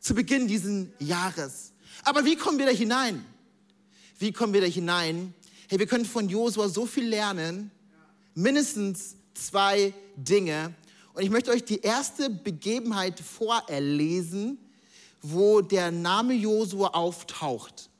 zu 0.00 0.14
Beginn 0.14 0.48
dieses 0.48 0.86
Jahres. 0.98 1.72
Aber 2.04 2.24
wie 2.24 2.36
kommen 2.36 2.58
wir 2.58 2.66
da 2.66 2.72
hinein? 2.72 3.22
Wie 4.22 4.30
kommen 4.30 4.52
wir 4.52 4.60
da 4.60 4.68
hinein? 4.68 5.34
Hey, 5.68 5.80
wir 5.80 5.88
können 5.88 6.04
von 6.04 6.28
Josua 6.28 6.68
so 6.68 6.86
viel 6.86 7.08
lernen. 7.08 7.72
Mindestens 8.36 9.16
zwei 9.34 9.92
Dinge. 10.14 10.74
Und 11.12 11.24
ich 11.24 11.30
möchte 11.30 11.50
euch 11.50 11.64
die 11.64 11.80
erste 11.80 12.30
Begebenheit 12.30 13.18
vorerlesen, 13.18 14.58
wo 15.22 15.60
der 15.60 15.90
Name 15.90 16.34
Josua 16.34 16.90
auftaucht. 16.90 17.90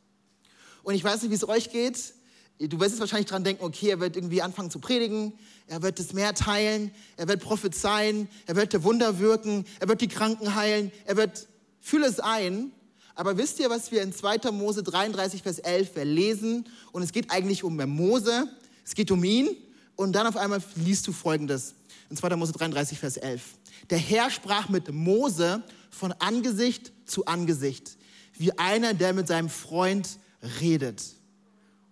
Und 0.84 0.94
ich 0.94 1.02
weiß 1.02 1.22
nicht, 1.22 1.32
wie 1.32 1.34
es 1.34 1.48
euch 1.48 1.72
geht. 1.72 2.14
Du 2.60 2.78
wirst 2.78 2.90
jetzt 2.92 3.00
wahrscheinlich 3.00 3.28
dran 3.28 3.42
denken, 3.42 3.64
okay, 3.64 3.88
er 3.88 3.98
wird 3.98 4.14
irgendwie 4.14 4.42
anfangen 4.42 4.70
zu 4.70 4.78
predigen, 4.78 5.32
er 5.66 5.82
wird 5.82 5.98
das 5.98 6.12
Meer 6.12 6.34
teilen, 6.34 6.92
er 7.16 7.26
wird 7.26 7.42
prophezeien, 7.42 8.28
er 8.46 8.54
wird 8.54 8.80
Wunder 8.84 9.18
wirken, 9.18 9.64
er 9.80 9.88
wird 9.88 10.00
die 10.00 10.06
Kranken 10.06 10.54
heilen, 10.54 10.92
er 11.04 11.16
wird, 11.16 11.48
fühle 11.80 12.06
es 12.06 12.20
ein. 12.20 12.70
Aber 13.14 13.36
wisst 13.36 13.60
ihr, 13.60 13.68
was 13.70 13.92
wir 13.92 14.02
in 14.02 14.12
2. 14.12 14.50
Mose 14.52 14.82
33, 14.82 15.42
Vers 15.42 15.58
11 15.58 15.90
lesen? 16.04 16.68
Und 16.92 17.02
es 17.02 17.12
geht 17.12 17.30
eigentlich 17.30 17.64
um 17.64 17.76
Mose, 17.76 18.48
es 18.84 18.94
geht 18.94 19.10
um 19.10 19.22
ihn. 19.24 19.48
Und 19.96 20.12
dann 20.12 20.26
auf 20.26 20.36
einmal 20.36 20.62
liest 20.76 21.06
du 21.06 21.12
Folgendes 21.12 21.74
in 22.10 22.16
2. 22.16 22.36
Mose 22.36 22.52
33, 22.52 22.98
Vers 22.98 23.16
11. 23.16 23.42
Der 23.90 23.98
Herr 23.98 24.30
sprach 24.30 24.68
mit 24.68 24.92
Mose 24.92 25.62
von 25.90 26.12
Angesicht 26.12 26.92
zu 27.04 27.26
Angesicht, 27.26 27.96
wie 28.38 28.56
einer, 28.58 28.94
der 28.94 29.12
mit 29.12 29.28
seinem 29.28 29.50
Freund 29.50 30.18
redet. 30.60 31.02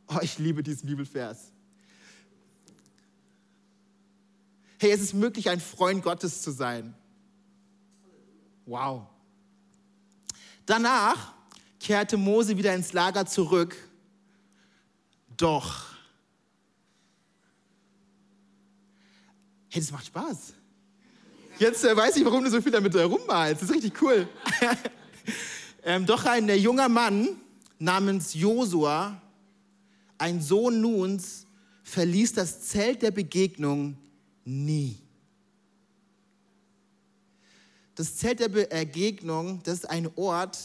Oh, 0.08 0.18
ich 0.22 0.38
liebe 0.38 0.62
diesen 0.62 0.86
Bibelvers. 0.88 1.52
Hey, 4.78 4.92
es 4.92 5.00
ist 5.00 5.12
möglich, 5.12 5.50
ein 5.50 5.60
Freund 5.60 6.02
Gottes 6.02 6.40
zu 6.40 6.50
sein. 6.50 6.94
Wow. 8.64 9.06
Danach 10.70 11.32
kehrte 11.80 12.16
Mose 12.16 12.56
wieder 12.56 12.72
ins 12.72 12.92
Lager 12.92 13.26
zurück. 13.26 13.76
Doch, 15.36 15.86
hey, 19.68 19.82
das 19.82 19.90
macht 19.90 20.06
Spaß. 20.06 20.52
Jetzt 21.58 21.84
äh, 21.84 21.96
weiß 21.96 22.16
ich, 22.18 22.24
warum 22.24 22.44
du 22.44 22.50
so 22.50 22.62
viel 22.62 22.70
damit 22.70 22.94
herummalst. 22.94 23.62
Das 23.62 23.68
ist 23.68 23.74
richtig 23.74 24.00
cool. 24.00 24.28
ähm, 25.82 26.06
doch 26.06 26.24
ein 26.24 26.48
äh, 26.48 26.54
junger 26.54 26.88
Mann 26.88 27.30
namens 27.80 28.34
Josua, 28.34 29.20
ein 30.18 30.40
Sohn 30.40 30.80
Nuns, 30.80 31.46
verließ 31.82 32.34
das 32.34 32.68
Zelt 32.68 33.02
der 33.02 33.10
Begegnung 33.10 33.98
nie. 34.44 34.98
Das 37.94 38.16
Zelt 38.16 38.40
der 38.40 38.48
Begegnung, 38.48 39.60
das 39.64 39.78
ist 39.78 39.90
ein 39.90 40.08
Ort, 40.16 40.58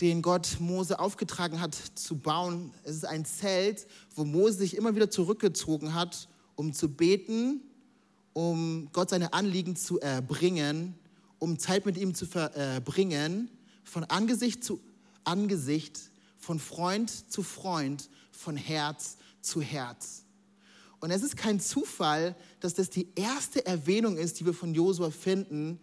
den 0.00 0.22
Gott 0.22 0.58
Mose 0.60 0.98
aufgetragen 0.98 1.60
hat 1.60 1.74
zu 1.94 2.16
bauen. 2.16 2.72
Es 2.84 2.96
ist 2.96 3.04
ein 3.04 3.24
Zelt, 3.24 3.86
wo 4.14 4.24
Mose 4.24 4.58
sich 4.58 4.76
immer 4.76 4.94
wieder 4.94 5.10
zurückgezogen 5.10 5.94
hat, 5.94 6.28
um 6.54 6.72
zu 6.72 6.88
beten, 6.88 7.62
um 8.32 8.88
Gott 8.92 9.10
seine 9.10 9.32
Anliegen 9.32 9.74
zu 9.74 9.98
erbringen, 9.98 10.94
um 11.40 11.58
Zeit 11.58 11.86
mit 11.86 11.96
ihm 11.96 12.14
zu 12.14 12.26
verbringen, 12.26 13.50
von 13.82 14.04
Angesicht 14.04 14.62
zu 14.62 14.80
Angesicht, 15.24 15.98
von 16.36 16.58
Freund 16.58 17.10
zu 17.30 17.42
Freund, 17.42 18.08
von 18.30 18.56
Herz 18.56 19.16
zu 19.40 19.60
Herz. 19.60 20.24
Und 21.00 21.10
es 21.10 21.22
ist 21.22 21.36
kein 21.36 21.60
Zufall, 21.60 22.34
dass 22.60 22.74
das 22.74 22.90
die 22.90 23.08
erste 23.14 23.64
Erwähnung 23.66 24.16
ist, 24.16 24.40
die 24.40 24.46
wir 24.46 24.54
von 24.54 24.74
Josua 24.74 25.10
finden. 25.10 25.80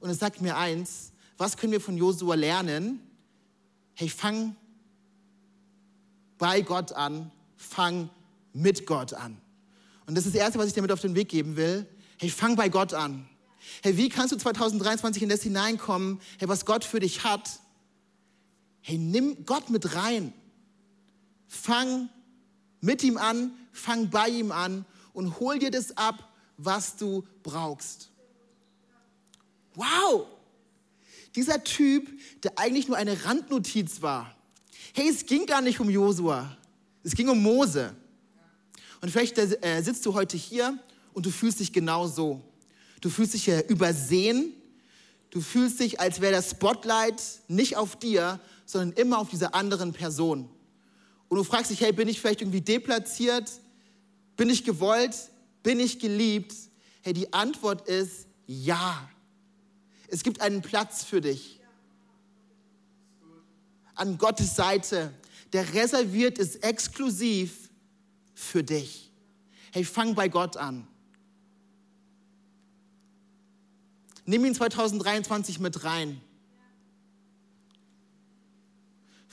Und 0.00 0.10
es 0.10 0.18
sagt 0.18 0.40
mir 0.40 0.56
eins, 0.56 1.12
was 1.36 1.56
können 1.56 1.72
wir 1.72 1.80
von 1.80 1.96
Josua 1.96 2.34
lernen? 2.34 3.00
Hey, 3.94 4.08
fang 4.08 4.56
bei 6.38 6.62
Gott 6.62 6.92
an, 6.92 7.30
fang 7.56 8.10
mit 8.52 8.86
Gott 8.86 9.12
an. 9.12 9.40
Und 10.06 10.14
das 10.16 10.26
ist 10.26 10.34
das 10.34 10.40
Erste, 10.40 10.58
was 10.58 10.66
ich 10.66 10.72
dir 10.72 10.82
mit 10.82 10.92
auf 10.92 11.00
den 11.00 11.14
Weg 11.14 11.28
geben 11.28 11.56
will. 11.56 11.86
Hey, 12.18 12.30
fang 12.30 12.56
bei 12.56 12.68
Gott 12.68 12.94
an. 12.94 13.28
Hey, 13.82 13.96
wie 13.96 14.08
kannst 14.08 14.32
du 14.32 14.36
2023 14.36 15.22
in 15.22 15.28
das 15.28 15.42
hineinkommen, 15.42 16.20
hey, 16.38 16.48
was 16.48 16.64
Gott 16.64 16.84
für 16.84 17.00
dich 17.00 17.24
hat? 17.24 17.60
Hey, 18.80 18.98
nimm 18.98 19.44
Gott 19.44 19.70
mit 19.70 19.94
rein. 19.94 20.32
Fang 21.46 22.08
mit 22.80 23.02
ihm 23.02 23.18
an, 23.18 23.52
fang 23.72 24.10
bei 24.10 24.28
ihm 24.28 24.52
an 24.52 24.84
und 25.12 25.38
hol 25.40 25.58
dir 25.58 25.70
das 25.70 25.96
ab, 25.96 26.28
was 26.56 26.96
du 26.96 27.24
brauchst. 27.42 28.09
Wow! 29.80 30.26
Dieser 31.34 31.64
Typ, 31.64 32.10
der 32.42 32.58
eigentlich 32.58 32.88
nur 32.88 32.96
eine 32.96 33.24
Randnotiz 33.24 34.02
war. 34.02 34.34
Hey, 34.92 35.08
es 35.08 35.24
ging 35.24 35.46
gar 35.46 35.62
nicht 35.62 35.80
um 35.80 35.88
Josua. 35.88 36.56
Es 37.02 37.14
ging 37.14 37.28
um 37.28 37.42
Mose. 37.42 37.94
Und 39.00 39.10
vielleicht 39.10 39.38
äh, 39.38 39.80
sitzt 39.82 40.04
du 40.04 40.12
heute 40.12 40.36
hier 40.36 40.78
und 41.14 41.24
du 41.24 41.30
fühlst 41.30 41.60
dich 41.60 41.72
genau 41.72 42.06
so. 42.06 42.42
Du 43.00 43.08
fühlst 43.08 43.32
dich 43.32 43.48
äh, 43.48 43.60
übersehen. 43.68 44.52
Du 45.30 45.40
fühlst 45.40 45.80
dich, 45.80 45.98
als 45.98 46.20
wäre 46.20 46.32
das 46.32 46.50
Spotlight 46.50 47.22
nicht 47.48 47.76
auf 47.76 47.96
dir, 47.96 48.38
sondern 48.66 48.92
immer 48.98 49.18
auf 49.18 49.30
dieser 49.30 49.54
anderen 49.54 49.92
Person. 49.92 50.50
Und 51.28 51.38
du 51.38 51.44
fragst 51.44 51.70
dich, 51.70 51.80
hey, 51.80 51.92
bin 51.92 52.08
ich 52.08 52.20
vielleicht 52.20 52.42
irgendwie 52.42 52.60
deplatziert? 52.60 53.50
Bin 54.36 54.50
ich 54.50 54.64
gewollt? 54.64 55.16
Bin 55.62 55.80
ich 55.80 56.00
geliebt? 56.00 56.54
Hey, 57.02 57.14
die 57.14 57.32
Antwort 57.32 57.88
ist 57.88 58.26
ja. 58.46 59.08
Es 60.10 60.24
gibt 60.24 60.40
einen 60.40 60.60
Platz 60.60 61.04
für 61.04 61.20
dich. 61.20 61.60
An 63.94 64.18
Gottes 64.18 64.56
Seite. 64.56 65.14
Der 65.52 65.72
reserviert 65.74 66.38
ist 66.38 66.64
exklusiv 66.64 67.70
für 68.34 68.62
dich. 68.62 69.12
Hey, 69.72 69.84
fang 69.84 70.14
bei 70.14 70.28
Gott 70.28 70.56
an. 70.56 70.86
Nimm 74.24 74.44
ihn 74.44 74.54
2023 74.54 75.60
mit 75.60 75.84
rein. 75.84 76.20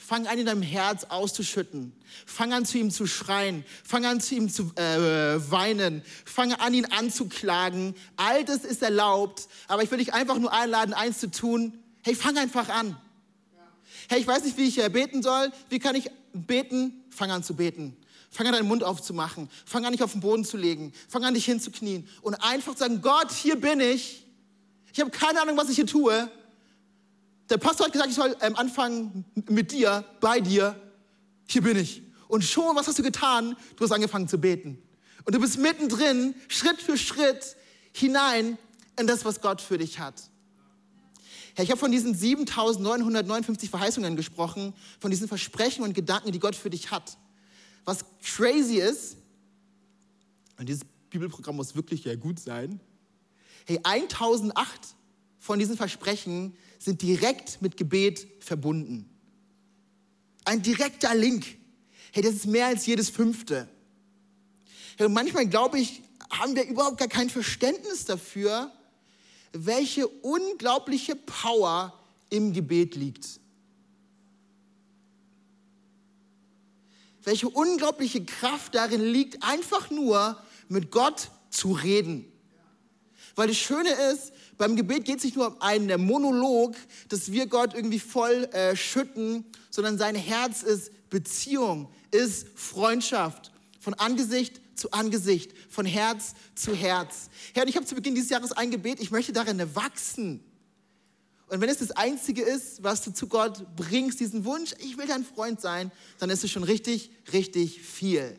Fang 0.08 0.26
an, 0.26 0.38
in 0.38 0.46
deinem 0.46 0.62
Herz 0.62 1.04
auszuschütten. 1.04 1.92
Fang 2.24 2.54
an, 2.54 2.64
zu 2.64 2.78
ihm 2.78 2.90
zu 2.90 3.06
schreien. 3.06 3.62
Fang 3.84 4.06
an, 4.06 4.22
zu 4.22 4.36
ihm 4.36 4.48
zu 4.48 4.72
äh, 4.76 5.50
weinen. 5.50 6.00
Fang 6.24 6.54
an, 6.54 6.72
ihn 6.72 6.86
anzuklagen. 6.86 7.94
All 8.16 8.42
das 8.42 8.64
ist 8.64 8.82
erlaubt. 8.82 9.48
Aber 9.66 9.82
ich 9.82 9.90
will 9.90 9.98
dich 9.98 10.14
einfach 10.14 10.38
nur 10.38 10.50
einladen, 10.50 10.94
eins 10.94 11.18
zu 11.18 11.30
tun. 11.30 11.78
Hey, 12.02 12.14
fang 12.14 12.38
einfach 12.38 12.70
an. 12.70 12.96
Hey, 14.08 14.20
ich 14.20 14.26
weiß 14.26 14.44
nicht, 14.44 14.56
wie 14.56 14.68
ich 14.68 14.82
äh, 14.82 14.88
beten 14.88 15.22
soll. 15.22 15.52
Wie 15.68 15.78
kann 15.78 15.94
ich 15.94 16.10
beten? 16.32 17.04
Fang 17.10 17.30
an 17.30 17.42
zu 17.42 17.54
beten. 17.54 17.94
Fang 18.30 18.46
an, 18.46 18.54
deinen 18.54 18.66
Mund 18.66 18.84
aufzumachen. 18.84 19.50
Fang 19.66 19.84
an, 19.84 19.92
dich 19.92 20.02
auf 20.02 20.12
den 20.12 20.22
Boden 20.22 20.46
zu 20.46 20.56
legen. 20.56 20.94
Fang 21.10 21.22
an, 21.22 21.34
dich 21.34 21.44
hinzuknien. 21.44 22.08
Und 22.22 22.34
einfach 22.36 22.78
sagen, 22.78 23.02
Gott, 23.02 23.30
hier 23.30 23.60
bin 23.60 23.80
ich. 23.80 24.24
Ich 24.90 25.00
habe 25.00 25.10
keine 25.10 25.42
Ahnung, 25.42 25.58
was 25.58 25.68
ich 25.68 25.76
hier 25.76 25.86
tue. 25.86 26.30
Der 27.50 27.56
Pastor 27.56 27.86
hat 27.86 27.92
gesagt, 27.92 28.10
ich 28.10 28.16
soll 28.16 28.36
ähm, 28.40 28.56
anfangen 28.56 29.24
mit 29.48 29.72
dir, 29.72 30.04
bei 30.20 30.40
dir. 30.40 30.78
Hier 31.48 31.62
bin 31.62 31.78
ich. 31.78 32.02
Und 32.28 32.44
schon, 32.44 32.76
was 32.76 32.86
hast 32.86 32.98
du 32.98 33.02
getan? 33.02 33.56
Du 33.76 33.84
hast 33.84 33.92
angefangen 33.92 34.28
zu 34.28 34.38
beten. 34.38 34.82
Und 35.24 35.34
du 35.34 35.40
bist 35.40 35.58
mittendrin, 35.58 36.34
Schritt 36.48 36.80
für 36.80 36.98
Schritt 36.98 37.56
hinein 37.92 38.58
in 38.98 39.06
das, 39.06 39.24
was 39.24 39.40
Gott 39.40 39.60
für 39.60 39.78
dich 39.78 39.98
hat. 39.98 40.30
Ja, 41.56 41.64
ich 41.64 41.70
habe 41.70 41.80
von 41.80 41.90
diesen 41.90 42.14
7959 42.14 43.70
Verheißungen 43.70 44.14
gesprochen, 44.16 44.74
von 45.00 45.10
diesen 45.10 45.26
Versprechen 45.26 45.82
und 45.84 45.94
Gedanken, 45.94 46.32
die 46.32 46.38
Gott 46.38 46.54
für 46.54 46.70
dich 46.70 46.90
hat. 46.90 47.16
Was 47.84 48.04
crazy 48.22 48.76
ist, 48.76 49.16
und 50.58 50.68
dieses 50.68 50.84
Bibelprogramm 51.10 51.56
muss 51.56 51.74
wirklich 51.74 52.04
ja 52.04 52.14
gut 52.16 52.38
sein, 52.38 52.80
hey, 53.66 53.80
1008 53.82 54.68
von 55.38 55.58
diesen 55.58 55.76
Versprechen 55.76 56.56
sind 56.78 57.02
direkt 57.02 57.60
mit 57.60 57.76
Gebet 57.76 58.26
verbunden. 58.40 59.08
Ein 60.44 60.62
direkter 60.62 61.14
Link. 61.14 61.44
Hey, 62.12 62.22
das 62.22 62.34
ist 62.34 62.46
mehr 62.46 62.66
als 62.66 62.86
jedes 62.86 63.10
fünfte. 63.10 63.68
Hey, 64.96 65.08
manchmal 65.08 65.46
glaube 65.46 65.78
ich, 65.78 66.02
haben 66.30 66.54
wir 66.56 66.64
überhaupt 66.66 66.98
gar 66.98 67.08
kein 67.08 67.30
Verständnis 67.30 68.04
dafür, 68.04 68.72
welche 69.52 70.06
unglaubliche 70.06 71.16
Power 71.16 71.98
im 72.30 72.52
Gebet 72.52 72.94
liegt. 72.94 73.26
Welche 77.24 77.48
unglaubliche 77.48 78.24
Kraft 78.24 78.74
darin 78.74 79.02
liegt, 79.02 79.42
einfach 79.42 79.90
nur 79.90 80.42
mit 80.68 80.90
Gott 80.90 81.30
zu 81.50 81.72
reden. 81.72 82.30
Weil 83.34 83.48
das 83.48 83.56
Schöne 83.56 83.90
ist, 84.12 84.32
beim 84.58 84.74
Gebet 84.74 85.04
geht 85.04 85.18
es 85.18 85.24
nicht 85.24 85.36
nur 85.36 85.46
um 85.46 85.62
einen 85.62 86.04
Monolog, 86.04 86.74
dass 87.08 87.30
wir 87.30 87.46
Gott 87.46 87.74
irgendwie 87.74 88.00
voll 88.00 88.44
äh, 88.52 88.74
schütten, 88.74 89.44
sondern 89.70 89.98
sein 89.98 90.16
Herz 90.16 90.62
ist 90.62 90.90
Beziehung, 91.08 91.88
ist 92.10 92.48
Freundschaft. 92.56 93.52
Von 93.80 93.94
Angesicht 93.94 94.60
zu 94.74 94.90
Angesicht, 94.92 95.52
von 95.70 95.86
Herz 95.86 96.34
zu 96.54 96.74
Herz. 96.74 97.30
Herr, 97.54 97.62
und 97.62 97.68
ich 97.68 97.76
habe 97.76 97.86
zu 97.86 97.94
Beginn 97.94 98.14
dieses 98.14 98.30
Jahres 98.30 98.52
ein 98.52 98.70
Gebet, 98.70 99.00
ich 99.00 99.10
möchte 99.10 99.32
darin 99.32 99.62
wachsen. 99.74 100.42
Und 101.48 101.60
wenn 101.60 101.68
es 101.68 101.78
das 101.78 101.92
Einzige 101.92 102.42
ist, 102.42 102.82
was 102.82 103.02
du 103.02 103.12
zu 103.12 103.26
Gott 103.26 103.64
bringst, 103.76 104.20
diesen 104.20 104.44
Wunsch, 104.44 104.74
ich 104.80 104.98
will 104.98 105.06
dein 105.06 105.24
Freund 105.24 105.60
sein, 105.60 105.90
dann 106.18 106.30
ist 106.30 106.44
es 106.44 106.50
schon 106.50 106.62
richtig, 106.62 107.10
richtig 107.32 107.80
viel. 107.80 108.38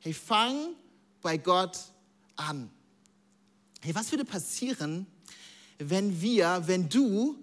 Hey, 0.00 0.12
fang 0.12 0.74
bei 1.22 1.38
Gott 1.38 1.78
an. 2.36 2.70
Hey, 3.80 3.94
was 3.94 4.10
würde 4.12 4.24
passieren, 4.24 5.06
wenn 5.78 6.20
wir, 6.20 6.62
wenn 6.66 6.88
du 6.88 7.36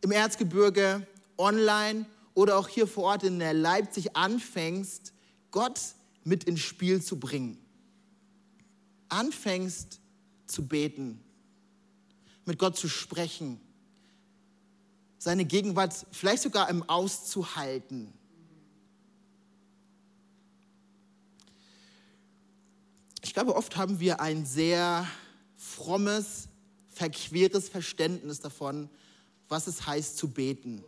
im 0.00 0.12
Erzgebirge 0.12 1.06
online 1.36 2.06
oder 2.34 2.58
auch 2.58 2.68
hier 2.68 2.86
vor 2.86 3.04
Ort 3.04 3.24
in 3.24 3.38
Leipzig 3.38 4.16
anfängst, 4.16 5.12
Gott 5.50 5.80
mit 6.24 6.44
ins 6.44 6.60
Spiel 6.60 7.02
zu 7.02 7.18
bringen. 7.18 7.58
Anfängst 9.08 10.00
zu 10.46 10.66
beten, 10.66 11.20
mit 12.44 12.58
Gott 12.58 12.76
zu 12.76 12.88
sprechen, 12.88 13.60
seine 15.18 15.44
Gegenwart 15.44 16.06
vielleicht 16.12 16.42
sogar 16.42 16.68
im 16.68 16.88
Auszuhalten. 16.88 18.12
Ich 23.22 23.32
glaube, 23.32 23.56
oft 23.56 23.76
haben 23.76 23.98
wir 23.98 24.20
ein 24.20 24.46
sehr 24.46 25.06
frommes, 25.56 26.48
verqueres 26.96 27.68
Verständnis 27.68 28.40
davon, 28.40 28.88
was 29.48 29.66
es 29.66 29.86
heißt 29.86 30.16
zu 30.16 30.28
beten. 30.28 30.82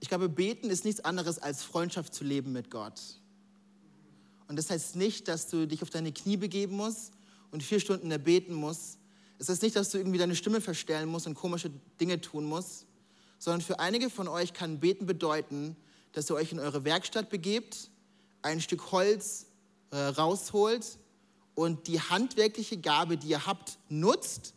Ich 0.00 0.08
glaube, 0.08 0.28
beten 0.28 0.70
ist 0.70 0.84
nichts 0.84 1.04
anderes 1.04 1.38
als 1.38 1.62
Freundschaft 1.62 2.14
zu 2.14 2.24
leben 2.24 2.52
mit 2.52 2.70
Gott. 2.70 3.00
Und 4.48 4.56
das 4.56 4.70
heißt 4.70 4.96
nicht, 4.96 5.28
dass 5.28 5.48
du 5.48 5.66
dich 5.66 5.82
auf 5.82 5.90
deine 5.90 6.12
Knie 6.12 6.36
begeben 6.36 6.76
musst 6.76 7.12
und 7.50 7.62
vier 7.62 7.80
Stunden 7.80 8.10
erbeten 8.10 8.54
musst. 8.54 8.98
Es 9.38 9.48
heißt 9.48 9.62
nicht, 9.62 9.76
dass 9.76 9.90
du 9.90 9.98
irgendwie 9.98 10.18
deine 10.18 10.36
Stimme 10.36 10.60
verstellen 10.60 11.08
musst 11.08 11.26
und 11.26 11.34
komische 11.34 11.70
Dinge 12.00 12.20
tun 12.20 12.44
musst, 12.44 12.86
sondern 13.38 13.60
für 13.60 13.80
einige 13.80 14.08
von 14.08 14.28
euch 14.28 14.54
kann 14.54 14.80
Beten 14.80 15.04
bedeuten, 15.04 15.76
dass 16.12 16.30
ihr 16.30 16.36
euch 16.36 16.52
in 16.52 16.60
eure 16.60 16.84
Werkstatt 16.84 17.28
begebt, 17.28 17.90
ein 18.42 18.60
Stück 18.60 18.92
Holz 18.92 19.45
äh, 19.90 19.96
rausholt 19.96 20.98
und 21.54 21.86
die 21.86 22.00
handwerkliche 22.00 22.76
Gabe, 22.76 23.16
die 23.16 23.28
ihr 23.28 23.46
habt, 23.46 23.78
nutzt 23.88 24.54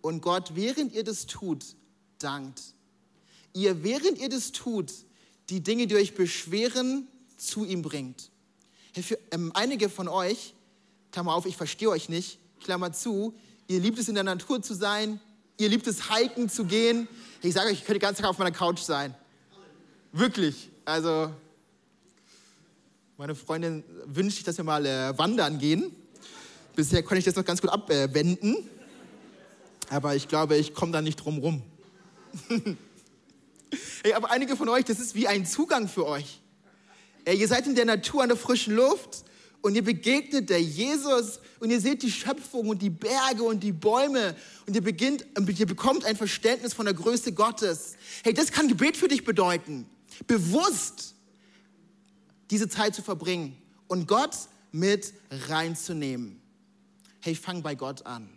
und 0.00 0.20
Gott, 0.22 0.54
während 0.54 0.94
ihr 0.94 1.04
das 1.04 1.26
tut, 1.26 1.64
dankt. 2.18 2.62
Ihr, 3.52 3.82
während 3.82 4.18
ihr 4.18 4.28
das 4.28 4.52
tut, 4.52 4.92
die 5.50 5.60
Dinge, 5.60 5.86
die 5.86 5.96
euch 5.96 6.14
beschweren, 6.14 7.08
zu 7.36 7.64
ihm 7.64 7.82
bringt. 7.82 8.30
Für 8.94 9.18
ähm, 9.30 9.52
einige 9.54 9.88
von 9.88 10.08
euch, 10.08 10.54
Klammer 11.12 11.34
auf, 11.34 11.46
ich 11.46 11.56
verstehe 11.56 11.88
euch 11.88 12.08
nicht, 12.08 12.38
Klammer 12.60 12.92
zu, 12.92 13.34
ihr 13.68 13.80
liebt 13.80 13.98
es 13.98 14.08
in 14.08 14.14
der 14.14 14.24
Natur 14.24 14.62
zu 14.62 14.74
sein, 14.74 15.20
ihr 15.56 15.68
liebt 15.68 15.86
es 15.86 16.10
hiken 16.10 16.48
zu 16.48 16.64
gehen. 16.64 17.08
Ich 17.42 17.54
sage 17.54 17.68
euch, 17.68 17.74
ich 17.74 17.80
könnte 17.80 17.94
den 17.94 18.02
ganzen 18.02 18.22
Tag 18.22 18.30
auf 18.30 18.38
meiner 18.38 18.50
Couch 18.50 18.80
sein. 18.80 19.14
Wirklich. 20.12 20.70
Also 20.84 21.30
meine 23.18 23.34
Freundin 23.34 23.82
wünscht 24.04 24.36
sich, 24.36 24.44
dass 24.44 24.58
wir 24.58 24.64
mal 24.64 24.86
äh, 24.86 25.18
wandern 25.18 25.58
gehen. 25.58 25.90
Bisher 26.76 27.02
konnte 27.02 27.18
ich 27.18 27.24
das 27.24 27.34
noch 27.34 27.44
ganz 27.44 27.60
gut 27.60 27.68
abwenden. 27.68 28.56
Aber 29.90 30.14
ich 30.14 30.28
glaube, 30.28 30.56
ich 30.56 30.72
komme 30.72 30.92
da 30.92 31.02
nicht 31.02 31.16
drum 31.16 31.38
rum. 31.38 31.62
hey, 34.04 34.12
aber 34.12 34.30
einige 34.30 34.54
von 34.54 34.68
euch, 34.68 34.84
das 34.84 35.00
ist 35.00 35.16
wie 35.16 35.26
ein 35.26 35.44
Zugang 35.46 35.88
für 35.88 36.06
euch. 36.06 36.40
Ey, 37.24 37.36
ihr 37.36 37.48
seid 37.48 37.66
in 37.66 37.74
der 37.74 37.86
Natur, 37.86 38.22
an 38.22 38.28
der 38.28 38.38
frischen 38.38 38.76
Luft 38.76 39.24
und 39.62 39.74
ihr 39.74 39.82
begegnet 39.82 40.48
der 40.48 40.62
Jesus 40.62 41.40
und 41.58 41.72
ihr 41.72 41.80
seht 41.80 42.04
die 42.04 42.12
Schöpfung 42.12 42.68
und 42.68 42.82
die 42.82 42.90
Berge 42.90 43.42
und 43.42 43.64
die 43.64 43.72
Bäume 43.72 44.36
und 44.68 44.76
ihr 44.76 44.82
beginnt, 44.82 45.26
ihr 45.36 45.66
bekommt 45.66 46.04
ein 46.04 46.14
Verständnis 46.14 46.72
von 46.72 46.84
der 46.84 46.94
Größe 46.94 47.32
Gottes. 47.32 47.96
Hey, 48.22 48.32
das 48.32 48.52
kann 48.52 48.68
Gebet 48.68 48.96
für 48.96 49.08
dich 49.08 49.24
bedeuten. 49.24 49.86
Bewusst 50.28 51.16
diese 52.50 52.68
Zeit 52.68 52.94
zu 52.94 53.02
verbringen 53.02 53.56
und 53.86 54.06
Gott 54.06 54.36
mit 54.72 55.12
reinzunehmen. 55.30 56.40
Hey, 57.20 57.34
fang 57.34 57.62
bei 57.62 57.74
Gott 57.74 58.06
an. 58.06 58.28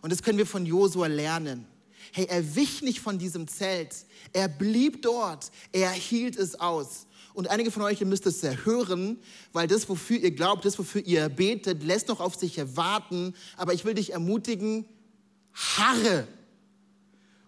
Und 0.00 0.10
das 0.10 0.22
können 0.22 0.38
wir 0.38 0.46
von 0.46 0.66
Josua 0.66 1.06
lernen. 1.06 1.66
Hey, 2.12 2.26
er 2.28 2.56
wich 2.56 2.82
nicht 2.82 3.00
von 3.00 3.18
diesem 3.18 3.46
Zelt. 3.46 3.94
Er 4.32 4.48
blieb 4.48 5.02
dort. 5.02 5.50
Er 5.70 5.90
hielt 5.90 6.36
es 6.36 6.58
aus. 6.58 7.06
Und 7.34 7.48
einige 7.48 7.70
von 7.70 7.82
euch, 7.82 8.00
ihr 8.00 8.06
müsst 8.06 8.26
es 8.26 8.42
hören, 8.64 9.18
weil 9.52 9.66
das, 9.66 9.88
wofür 9.88 10.18
ihr 10.18 10.32
glaubt, 10.32 10.64
das, 10.64 10.78
wofür 10.78 11.00
ihr 11.06 11.28
betet, 11.28 11.82
lässt 11.82 12.08
noch 12.08 12.20
auf 12.20 12.34
sich 12.34 12.60
warten. 12.76 13.34
Aber 13.56 13.72
ich 13.72 13.84
will 13.84 13.94
dich 13.94 14.12
ermutigen, 14.12 14.84
harre. 15.54 16.26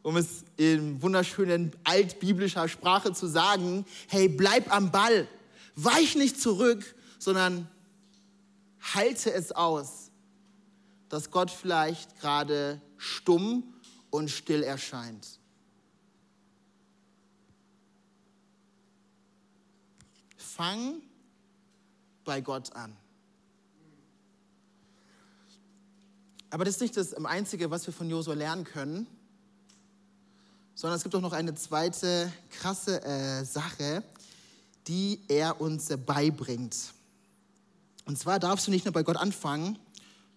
Um 0.02 0.16
es 0.16 0.44
in 0.56 1.02
wunderschönen 1.02 1.72
altbiblischer 1.82 2.68
Sprache 2.68 3.12
zu 3.12 3.26
sagen, 3.26 3.84
hey, 4.08 4.28
bleib 4.28 4.74
am 4.74 4.90
Ball. 4.90 5.26
Weich 5.76 6.14
nicht 6.16 6.40
zurück, 6.40 6.94
sondern 7.18 7.68
halte 8.94 9.32
es 9.32 9.52
aus, 9.52 10.10
dass 11.08 11.30
Gott 11.30 11.50
vielleicht 11.50 12.20
gerade 12.20 12.80
stumm 12.96 13.74
und 14.10 14.30
still 14.30 14.62
erscheint. 14.62 15.38
fang 20.54 21.02
bei 22.24 22.40
Gott 22.40 22.72
an. 22.74 22.96
Aber 26.50 26.64
das 26.64 26.76
ist 26.76 26.80
nicht 26.80 26.96
das 26.96 27.14
Einzige, 27.14 27.70
was 27.70 27.86
wir 27.86 27.92
von 27.92 28.08
Josua 28.08 28.34
lernen 28.34 28.62
können, 28.62 29.08
sondern 30.76 30.96
es 30.96 31.02
gibt 31.02 31.14
auch 31.16 31.20
noch 31.20 31.32
eine 31.32 31.54
zweite 31.56 32.32
krasse 32.50 33.02
äh, 33.02 33.44
Sache, 33.44 34.04
die 34.86 35.20
er 35.28 35.60
uns 35.60 35.88
beibringt. 36.06 36.76
Und 38.04 38.18
zwar 38.18 38.38
darfst 38.38 38.66
du 38.66 38.70
nicht 38.70 38.84
nur 38.84 38.92
bei 38.92 39.02
Gott 39.02 39.16
anfangen, 39.16 39.78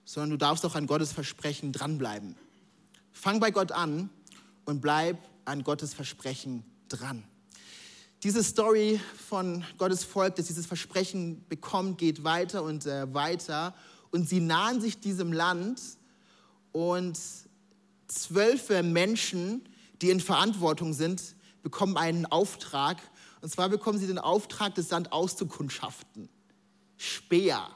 sondern 0.06 0.32
du 0.32 0.38
darfst 0.38 0.66
auch 0.66 0.76
an 0.76 0.88
Gottes 0.88 1.12
Versprechen 1.12 1.72
dranbleiben. 1.74 2.36
Fang 3.12 3.40
bei 3.40 3.52
Gott 3.52 3.72
an 3.72 4.10
und 4.66 4.82
bleib 4.82 5.18
an 5.46 5.64
Gottes 5.64 5.94
Versprechen 5.94 6.64
dran. 6.88 7.24
Diese 8.24 8.44
Story 8.44 9.00
von 9.28 9.64
Gottes 9.78 10.04
Volk, 10.04 10.36
das 10.36 10.48
dieses 10.48 10.66
Versprechen 10.66 11.46
bekommt, 11.50 11.98
geht 11.98 12.24
weiter 12.24 12.64
und 12.64 12.86
äh, 12.86 13.14
weiter. 13.14 13.76
Und 14.12 14.28
sie 14.28 14.40
nahen 14.40 14.82
sich 14.82 15.00
diesem 15.00 15.34
Land 15.34 15.82
und 16.72 17.20
zwölf 18.08 18.70
Menschen, 18.82 19.68
die 20.02 20.10
in 20.10 20.20
Verantwortung 20.20 20.94
sind, 20.94 21.36
bekommen 21.64 21.98
einen 21.98 22.26
Auftrag. 22.26 22.98
Und 23.42 23.50
zwar 23.50 23.70
bekommen 23.70 24.00
sie 24.00 24.08
den 24.08 24.20
Auftrag, 24.20 24.76
das 24.76 24.90
Land 24.90 25.12
auszukundschaften. 25.12 26.30
Speer. 26.98 27.70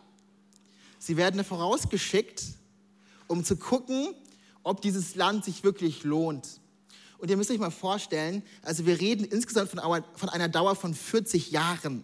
Sie 1.00 1.18
werden 1.18 1.44
vorausgeschickt, 1.44 2.44
um 3.28 3.44
zu 3.44 3.56
gucken, 3.56 4.14
ob 4.64 4.82
dieses 4.82 5.16
Land 5.16 5.46
sich 5.46 5.64
wirklich 5.64 6.04
lohnt. 6.04 6.60
Und 7.18 7.30
ihr 7.30 7.38
müsst 7.38 7.52
euch 7.52 7.60
mal 7.60 7.72
vorstellen, 7.72 8.42
also 8.64 8.86
wir 8.86 9.00
reden 9.00 9.24
insgesamt 9.24 9.70
von 9.70 10.30
einer 10.30 10.50
Dauer 10.50 10.76
von 10.76 10.94
40 10.94 11.52
Jahren, 11.52 12.04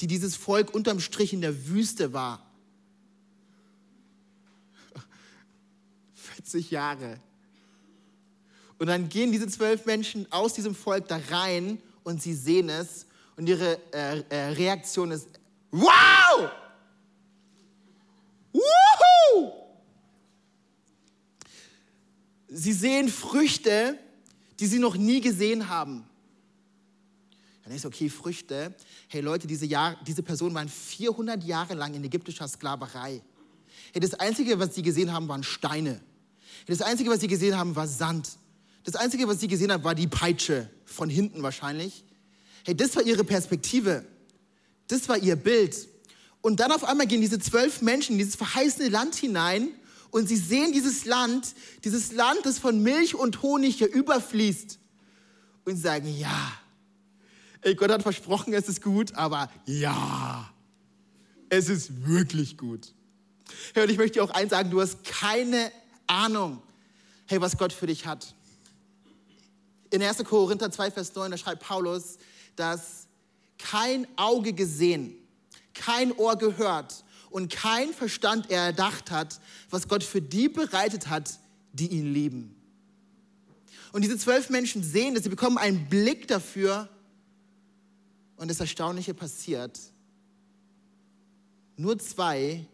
die 0.00 0.06
dieses 0.06 0.36
Volk 0.36 0.74
unterm 0.74 1.00
Strich 1.00 1.34
in 1.34 1.42
der 1.42 1.68
Wüste 1.68 2.12
war. 2.12 2.46
40 6.14 6.70
Jahre. 6.70 7.20
Und 8.78 8.86
dann 8.86 9.08
gehen 9.08 9.32
diese 9.32 9.46
zwölf 9.48 9.84
Menschen 9.86 10.30
aus 10.32 10.54
diesem 10.54 10.74
Volk 10.74 11.08
da 11.08 11.20
rein 11.30 11.78
und 12.04 12.22
sie 12.22 12.34
sehen 12.34 12.68
es. 12.68 13.06
Und 13.36 13.48
ihre 13.48 13.78
äh, 13.92 14.22
äh, 14.28 14.48
Reaktion 14.52 15.10
ist, 15.10 15.28
wow! 15.70 16.50
Woohoo! 18.52 19.52
Sie 22.48 22.72
sehen 22.72 23.08
Früchte, 23.08 23.98
die 24.60 24.66
sie 24.66 24.78
noch 24.78 24.96
nie 24.96 25.20
gesehen 25.20 25.68
haben. 25.68 26.04
Dann 27.64 27.74
ist 27.74 27.86
okay, 27.86 28.08
Früchte. 28.08 28.74
Hey 29.08 29.20
Leute, 29.20 29.46
diese, 29.46 29.66
Jahr, 29.66 29.96
diese 30.06 30.22
Personen 30.22 30.54
waren 30.54 30.68
400 30.68 31.42
Jahre 31.44 31.74
lang 31.74 31.94
in 31.94 32.04
ägyptischer 32.04 32.46
Sklaverei. 32.46 33.22
Hey, 33.92 34.00
das 34.00 34.14
Einzige, 34.14 34.58
was 34.58 34.74
sie 34.74 34.82
gesehen 34.82 35.12
haben, 35.12 35.28
waren 35.28 35.42
Steine. 35.42 36.00
Das 36.66 36.82
Einzige, 36.82 37.10
was 37.10 37.20
sie 37.20 37.28
gesehen 37.28 37.56
haben, 37.56 37.74
war 37.74 37.86
Sand. 37.86 38.38
Das 38.84 38.96
Einzige, 38.96 39.28
was 39.28 39.40
sie 39.40 39.48
gesehen 39.48 39.72
haben, 39.72 39.84
war 39.84 39.94
die 39.94 40.08
Peitsche. 40.08 40.68
Von 40.84 41.08
hinten 41.08 41.42
wahrscheinlich. 41.42 42.04
Hey, 42.64 42.76
das 42.76 42.94
war 42.96 43.02
ihre 43.02 43.24
Perspektive. 43.24 44.04
Das 44.88 45.08
war 45.08 45.16
ihr 45.18 45.36
Bild. 45.36 45.88
Und 46.40 46.60
dann 46.60 46.72
auf 46.72 46.84
einmal 46.84 47.06
gehen 47.06 47.20
diese 47.20 47.38
zwölf 47.38 47.82
Menschen 47.82 48.12
in 48.12 48.18
dieses 48.18 48.36
verheißene 48.36 48.88
Land 48.88 49.14
hinein 49.14 49.68
und 50.10 50.28
sie 50.28 50.36
sehen 50.36 50.72
dieses 50.72 51.04
Land, 51.06 51.54
dieses 51.84 52.12
Land, 52.12 52.40
das 52.44 52.58
von 52.58 52.82
Milch 52.82 53.14
und 53.14 53.42
Honig 53.42 53.76
hier 53.76 53.90
überfließt. 53.90 54.78
Und 55.64 55.76
sie 55.76 55.80
sagen, 55.80 56.08
ja, 56.18 56.52
ey, 57.62 57.74
Gott 57.74 57.90
hat 57.90 58.02
versprochen, 58.02 58.52
es 58.52 58.68
ist 58.68 58.82
gut, 58.82 59.14
aber 59.14 59.50
ja, 59.64 60.52
es 61.48 61.68
ist 61.68 62.06
wirklich 62.06 62.58
gut. 62.58 62.92
Hey, 63.72 63.84
und 63.84 63.90
ich 63.90 63.96
möchte 63.96 64.18
dir 64.18 64.24
auch 64.24 64.30
eins 64.30 64.50
sagen, 64.50 64.70
du 64.70 64.80
hast 64.80 65.04
keine 65.04 65.72
Ahnung, 66.06 66.60
hey, 67.26 67.40
was 67.40 67.56
Gott 67.56 67.72
für 67.72 67.86
dich 67.86 68.04
hat. 68.04 68.34
In 69.92 70.02
1. 70.02 70.24
Korinther 70.24 70.70
2, 70.70 70.90
Vers 70.90 71.14
9, 71.14 71.30
da 71.30 71.36
schreibt 71.36 71.62
Paulus, 71.62 72.16
dass 72.56 73.06
kein 73.58 74.06
Auge 74.16 74.54
gesehen, 74.54 75.14
kein 75.74 76.12
Ohr 76.12 76.36
gehört 76.36 77.04
und 77.28 77.52
kein 77.52 77.92
Verstand 77.92 78.50
erdacht 78.50 79.10
hat, 79.10 79.38
was 79.68 79.88
Gott 79.88 80.02
für 80.02 80.22
die 80.22 80.48
bereitet 80.48 81.10
hat, 81.10 81.38
die 81.74 81.88
ihn 81.88 82.10
lieben. 82.10 82.56
Und 83.92 84.02
diese 84.02 84.16
zwölf 84.16 84.48
Menschen 84.48 84.82
sehen 84.82 85.14
dass 85.14 85.24
sie 85.24 85.28
bekommen 85.28 85.58
einen 85.58 85.86
Blick 85.90 86.26
dafür. 86.26 86.88
Und 88.36 88.50
das 88.50 88.60
Erstaunliche 88.60 89.12
passiert. 89.12 89.78
Nur 91.76 91.98
zwei 91.98 92.66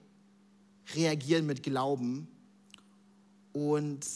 reagieren 0.95 1.47
mit 1.47 1.65
Glauben 1.65 2.29
und 3.53 4.07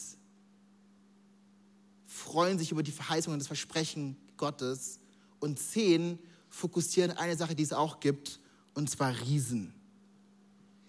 freuen 2.33 2.57
sich 2.57 2.71
über 2.71 2.81
die 2.81 2.91
Verheißungen 2.91 3.37
das 3.37 3.45
Versprechen 3.45 4.17
Gottes. 4.37 4.99
Und 5.39 5.59
zehn 5.59 6.17
fokussieren 6.49 7.11
eine 7.11 7.37
Sache, 7.37 7.53
die 7.53 7.61
es 7.61 7.73
auch 7.73 7.99
gibt, 7.99 8.39
und 8.73 8.89
zwar 8.89 9.13
Riesen. 9.21 9.71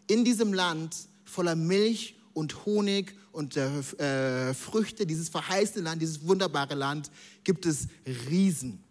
In 0.07 0.24
diesem 0.24 0.54
Land 0.54 0.96
voller 1.26 1.54
Milch 1.54 2.16
und 2.33 2.64
Honig 2.64 3.14
und 3.33 3.59
äh, 3.59 4.54
Früchte, 4.54 5.04
dieses 5.04 5.28
verheißene 5.28 5.85
Land, 5.85 6.00
dieses 6.00 6.26
wunderbare 6.26 6.74
Land, 6.74 7.11
gibt 7.44 7.66
es 7.66 7.88
Riesen. 8.30 8.83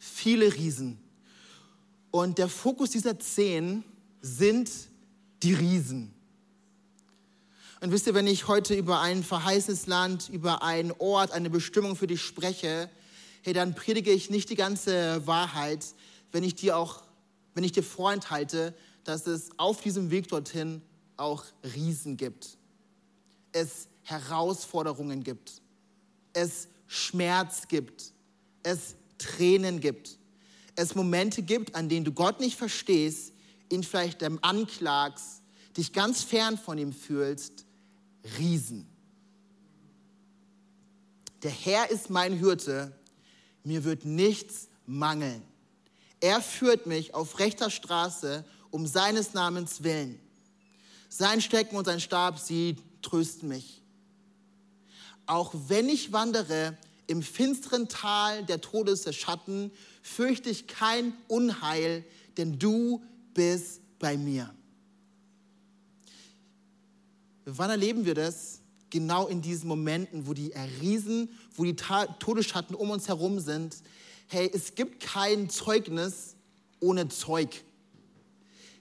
Viele 0.00 0.52
Riesen. 0.52 0.98
Und 2.10 2.38
der 2.38 2.48
Fokus 2.48 2.90
dieser 2.90 3.16
zehn 3.20 3.84
sind 4.20 4.68
die 5.44 5.54
Riesen. 5.54 6.12
Und 7.80 7.92
wisst 7.92 8.08
ihr, 8.08 8.14
wenn 8.14 8.26
ich 8.26 8.48
heute 8.48 8.74
über 8.74 9.00
ein 9.00 9.22
verheißenes 9.22 9.86
Land, 9.86 10.28
über 10.30 10.62
einen 10.62 10.92
Ort, 10.98 11.30
eine 11.30 11.48
Bestimmung 11.48 11.94
für 11.94 12.08
dich 12.08 12.22
spreche, 12.22 12.90
hey, 13.42 13.52
dann 13.52 13.74
predige 13.74 14.10
ich 14.10 14.30
nicht 14.30 14.50
die 14.50 14.56
ganze 14.56 15.24
Wahrheit, 15.26 15.86
wenn 16.32 16.42
ich 16.42 16.56
dir 16.56 16.76
auch, 16.76 17.02
wenn 17.54 17.62
ich 17.62 17.72
dir 17.72 17.84
vorenthalte, 17.84 18.74
dass 19.04 19.26
es 19.28 19.50
auf 19.58 19.80
diesem 19.80 20.10
Weg 20.10 20.28
dorthin 20.28 20.82
auch 21.16 21.44
Riesen 21.62 22.16
gibt. 22.16 22.58
Es 23.52 23.86
Herausforderungen 24.02 25.22
gibt. 25.22 25.62
Es 26.32 26.68
Schmerz 26.88 27.68
gibt. 27.68 28.12
Es 28.64 28.96
Tränen 29.18 29.80
gibt. 29.80 30.18
Es 30.74 30.96
Momente 30.96 31.42
gibt, 31.42 31.76
an 31.76 31.88
denen 31.88 32.04
du 32.04 32.12
Gott 32.12 32.40
nicht 32.40 32.56
verstehst, 32.56 33.32
ihn 33.70 33.84
vielleicht 33.84 34.22
anklagst, 34.42 35.42
dich 35.76 35.92
ganz 35.92 36.22
fern 36.22 36.58
von 36.58 36.76
ihm 36.78 36.92
fühlst 36.92 37.66
Riesen. 38.36 38.86
Der 41.42 41.50
Herr 41.50 41.90
ist 41.90 42.10
mein 42.10 42.32
Hirte, 42.32 42.92
mir 43.64 43.84
wird 43.84 44.04
nichts 44.04 44.68
mangeln. 44.86 45.42
Er 46.20 46.40
führt 46.42 46.86
mich 46.86 47.14
auf 47.14 47.38
rechter 47.38 47.70
Straße 47.70 48.44
um 48.70 48.86
seines 48.86 49.34
Namens 49.34 49.82
willen. 49.82 50.18
Sein 51.08 51.40
Stecken 51.40 51.76
und 51.76 51.84
sein 51.84 52.00
Stab, 52.00 52.38
sie 52.38 52.76
trösten 53.02 53.48
mich. 53.48 53.82
Auch 55.26 55.54
wenn 55.68 55.88
ich 55.88 56.12
wandere 56.12 56.76
im 57.06 57.22
finsteren 57.22 57.88
Tal 57.88 58.44
der 58.44 58.60
Todesschatten, 58.60 59.70
fürchte 60.02 60.50
ich 60.50 60.66
kein 60.66 61.12
Unheil, 61.28 62.04
denn 62.36 62.58
du 62.58 63.02
bist 63.34 63.80
bei 63.98 64.16
mir. 64.16 64.54
Wann 67.56 67.70
erleben 67.70 68.04
wir 68.04 68.14
das? 68.14 68.60
Genau 68.90 69.26
in 69.26 69.40
diesen 69.40 69.68
Momenten, 69.68 70.26
wo 70.26 70.34
die 70.34 70.52
Riesen, 70.82 71.30
wo 71.54 71.64
die 71.64 71.74
Todesschatten 71.76 72.74
um 72.76 72.90
uns 72.90 73.08
herum 73.08 73.40
sind. 73.40 73.76
Hey, 74.26 74.50
es 74.52 74.74
gibt 74.74 75.02
kein 75.02 75.48
Zeugnis 75.48 76.36
ohne 76.80 77.08
Zeug. 77.08 77.64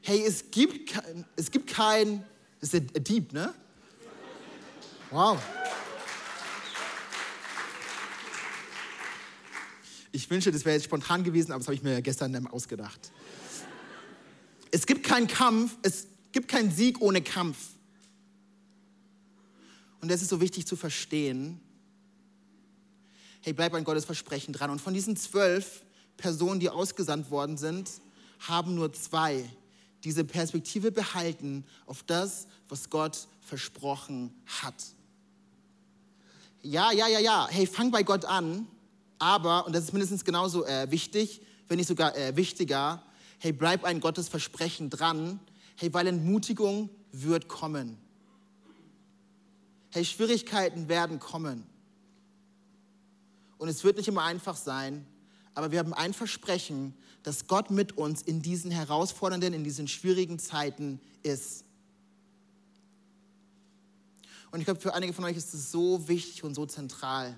Hey, 0.01 0.21
es 0.25 0.51
gibt, 0.51 0.89
kein, 0.89 1.25
es 1.37 1.49
gibt 1.49 1.69
kein, 1.69 2.25
das 2.59 2.73
ist 2.73 2.93
der 2.93 3.01
Dieb, 3.01 3.31
ne? 3.31 3.53
Wow. 5.11 5.41
Ich 10.11 10.29
wünsche, 10.29 10.51
das 10.51 10.65
wäre 10.65 10.75
jetzt 10.75 10.85
spontan 10.85 11.23
gewesen, 11.23 11.53
aber 11.53 11.59
das 11.59 11.67
habe 11.67 11.75
ich 11.75 11.83
mir 11.83 12.01
gestern 12.01 12.47
ausgedacht. 12.47 13.11
Es 14.71 14.85
gibt 14.85 15.05
keinen 15.05 15.27
Kampf, 15.27 15.77
es 15.83 16.07
gibt 16.33 16.49
keinen 16.49 16.71
Sieg 16.71 16.99
ohne 16.99 17.21
Kampf. 17.21 17.76
Und 20.01 20.09
das 20.09 20.21
ist 20.21 20.29
so 20.29 20.41
wichtig 20.41 20.65
zu 20.65 20.75
verstehen. 20.75 21.59
Hey, 23.41 23.53
bleib 23.53 23.73
an 23.73 23.83
Gottes 23.83 24.05
Versprechen 24.05 24.53
dran. 24.53 24.69
Und 24.69 24.81
von 24.81 24.93
diesen 24.93 25.15
zwölf 25.15 25.83
Personen, 26.17 26.59
die 26.59 26.69
ausgesandt 26.69 27.31
worden 27.31 27.57
sind, 27.57 27.89
haben 28.39 28.75
nur 28.75 28.93
zwei 28.93 29.49
diese 30.03 30.23
Perspektive 30.23 30.91
behalten 30.91 31.65
auf 31.85 32.03
das, 32.03 32.47
was 32.69 32.89
Gott 32.89 33.27
versprochen 33.41 34.33
hat. 34.45 34.75
Ja, 36.61 36.91
ja, 36.91 37.07
ja, 37.07 37.19
ja. 37.19 37.47
Hey, 37.49 37.65
fang 37.65 37.91
bei 37.91 38.03
Gott 38.03 38.25
an. 38.25 38.67
Aber, 39.19 39.65
und 39.65 39.73
das 39.73 39.85
ist 39.85 39.93
mindestens 39.93 40.23
genauso 40.23 40.65
äh, 40.65 40.91
wichtig, 40.91 41.41
wenn 41.67 41.77
nicht 41.77 41.87
sogar 41.87 42.15
äh, 42.15 42.35
wichtiger, 42.35 43.01
hey, 43.39 43.51
bleib 43.51 43.83
ein 43.83 43.99
Gottes 43.99 44.29
Versprechen 44.29 44.89
dran, 44.89 45.39
hey, 45.75 45.93
weil 45.93 46.07
Entmutigung 46.07 46.89
wird 47.11 47.47
kommen. 47.47 47.97
Hey, 49.89 50.03
Schwierigkeiten 50.03 50.89
werden 50.89 51.19
kommen. 51.19 51.63
Und 53.57 53.69
es 53.69 53.83
wird 53.83 53.97
nicht 53.97 54.07
immer 54.07 54.23
einfach 54.23 54.55
sein, 54.55 55.05
aber 55.53 55.71
wir 55.71 55.79
haben 55.79 55.93
ein 55.93 56.13
Versprechen, 56.13 56.93
dass 57.23 57.47
Gott 57.47 57.71
mit 57.71 57.97
uns 57.97 58.21
in 58.21 58.41
diesen 58.41 58.71
herausfordernden, 58.71 59.53
in 59.53 59.63
diesen 59.63 59.87
schwierigen 59.87 60.39
Zeiten 60.39 60.99
ist. 61.23 61.63
Und 64.51 64.59
ich 64.59 64.65
glaube, 64.65 64.79
für 64.79 64.93
einige 64.93 65.13
von 65.13 65.25
euch 65.25 65.35
ist 65.35 65.53
es 65.53 65.71
so 65.71 66.07
wichtig 66.07 66.43
und 66.43 66.53
so 66.53 66.65
zentral. 66.65 67.37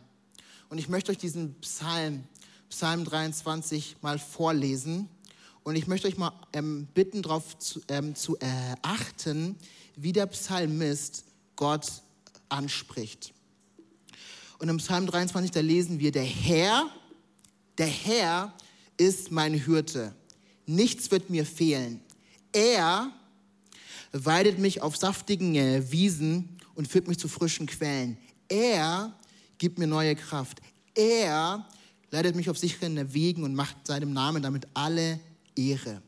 Und 0.69 0.77
ich 0.77 0.89
möchte 0.89 1.11
euch 1.11 1.17
diesen 1.17 1.55
Psalm, 1.61 2.23
Psalm 2.69 3.03
23, 3.03 3.97
mal 4.01 4.19
vorlesen. 4.19 5.09
Und 5.63 5.75
ich 5.75 5.87
möchte 5.87 6.07
euch 6.07 6.17
mal 6.17 6.33
ähm, 6.53 6.87
bitten, 6.93 7.21
darauf 7.21 7.57
zu, 7.57 7.81
ähm, 7.87 8.15
zu 8.15 8.37
äh, 8.37 8.75
achten, 8.81 9.55
wie 9.95 10.13
der 10.13 10.27
Psalmist 10.27 11.25
Gott 11.55 12.03
anspricht. 12.49 13.33
Und 14.59 14.69
im 14.69 14.77
Psalm 14.77 15.07
23, 15.07 15.51
da 15.51 15.61
lesen 15.61 15.99
wir, 15.99 16.11
der 16.11 16.23
Herr, 16.23 16.89
der 17.77 17.87
Herr 17.87 18.53
ist 18.97 19.31
mein 19.31 19.65
Hürte. 19.65 20.13
Nichts 20.65 21.09
wird 21.11 21.29
mir 21.29 21.45
fehlen. 21.45 22.01
Er 22.51 23.11
weidet 24.11 24.59
mich 24.59 24.81
auf 24.81 24.97
saftigen 24.97 25.55
Wiesen 25.91 26.57
und 26.75 26.87
führt 26.87 27.07
mich 27.07 27.19
zu 27.19 27.27
frischen 27.27 27.67
Quellen. 27.67 28.17
Er 28.49 29.13
gibt 29.57 29.79
mir 29.79 29.87
neue 29.87 30.15
Kraft. 30.15 30.59
Er 30.95 31.65
leitet 32.11 32.35
mich 32.35 32.49
auf 32.49 32.57
sicheren 32.57 33.13
Wegen 33.13 33.43
und 33.43 33.55
macht 33.55 33.87
seinem 33.87 34.13
Namen 34.13 34.41
damit 34.41 34.67
alle 34.73 35.19
Ehre. 35.55 36.01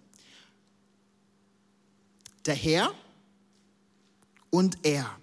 Der 2.45 2.56
Herr 2.56 2.91
und 4.49 4.77
er. 4.84 5.21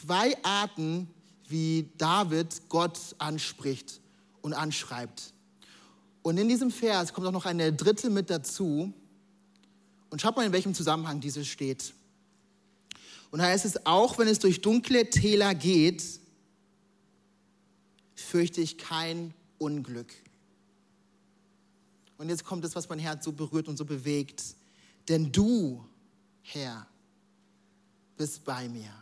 Zwei 0.00 0.42
Arten, 0.44 1.08
wie 1.48 1.90
David 1.98 2.68
Gott 2.68 2.98
anspricht 3.18 4.00
und 4.40 4.54
anschreibt. 4.54 5.34
Und 6.22 6.38
in 6.38 6.48
diesem 6.48 6.70
Vers 6.70 7.12
kommt 7.12 7.26
auch 7.26 7.32
noch 7.32 7.46
eine 7.46 7.72
dritte 7.72 8.08
mit 8.08 8.30
dazu. 8.30 8.92
Und 10.08 10.20
schaut 10.20 10.36
mal, 10.36 10.46
in 10.46 10.52
welchem 10.52 10.74
Zusammenhang 10.74 11.20
dieses 11.20 11.46
steht. 11.46 11.92
Und 13.30 13.40
da 13.40 13.46
heißt 13.46 13.64
es, 13.64 13.84
auch 13.86 14.18
wenn 14.18 14.28
es 14.28 14.38
durch 14.38 14.60
dunkle 14.60 15.08
Täler 15.10 15.54
geht, 15.54 16.02
fürchte 18.14 18.60
ich 18.60 18.78
kein 18.78 19.34
Unglück. 19.58 20.12
Und 22.16 22.28
jetzt 22.28 22.44
kommt 22.44 22.64
es, 22.64 22.74
was 22.74 22.88
mein 22.88 22.98
Herz 22.98 23.24
so 23.24 23.32
berührt 23.32 23.68
und 23.68 23.76
so 23.76 23.84
bewegt. 23.84 24.42
Denn 25.08 25.30
du, 25.30 25.84
Herr, 26.42 26.86
bist 28.16 28.44
bei 28.44 28.68
mir. 28.68 28.92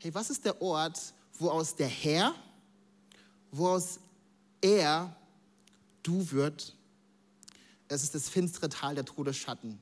Hey, 0.00 0.14
was 0.14 0.30
ist 0.30 0.44
der 0.44 0.62
Ort, 0.62 1.12
wo 1.38 1.50
aus 1.50 1.74
der 1.74 1.88
Herr, 1.88 2.34
wo 3.50 3.68
aus 3.68 3.98
er 4.60 5.14
du 6.02 6.30
wird? 6.30 6.74
Es 7.88 8.04
ist 8.04 8.14
das 8.14 8.28
finstere 8.28 8.68
Tal 8.68 8.94
der 8.94 9.04
Todesschatten. 9.04 9.78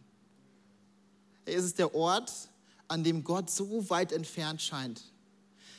Es 1.44 1.64
ist 1.64 1.78
der 1.78 1.94
Ort, 1.94 2.32
an 2.88 3.04
dem 3.04 3.24
Gott 3.24 3.50
so 3.50 3.90
weit 3.90 4.12
entfernt 4.12 4.62
scheint. 4.62 5.02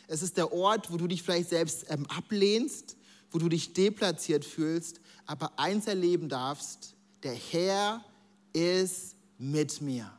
Es 0.07 0.21
ist 0.21 0.37
der 0.37 0.53
Ort, 0.53 0.91
wo 0.91 0.97
du 0.97 1.07
dich 1.07 1.23
vielleicht 1.23 1.49
selbst 1.49 1.85
ähm, 1.89 2.05
ablehnst, 2.05 2.95
wo 3.31 3.39
du 3.39 3.49
dich 3.49 3.73
deplatziert 3.73 4.45
fühlst, 4.45 5.01
aber 5.25 5.57
eins 5.57 5.87
erleben 5.87 6.29
darfst, 6.29 6.95
der 7.23 7.33
Herr 7.33 8.05
ist 8.53 9.15
mit 9.37 9.81
mir. 9.81 10.11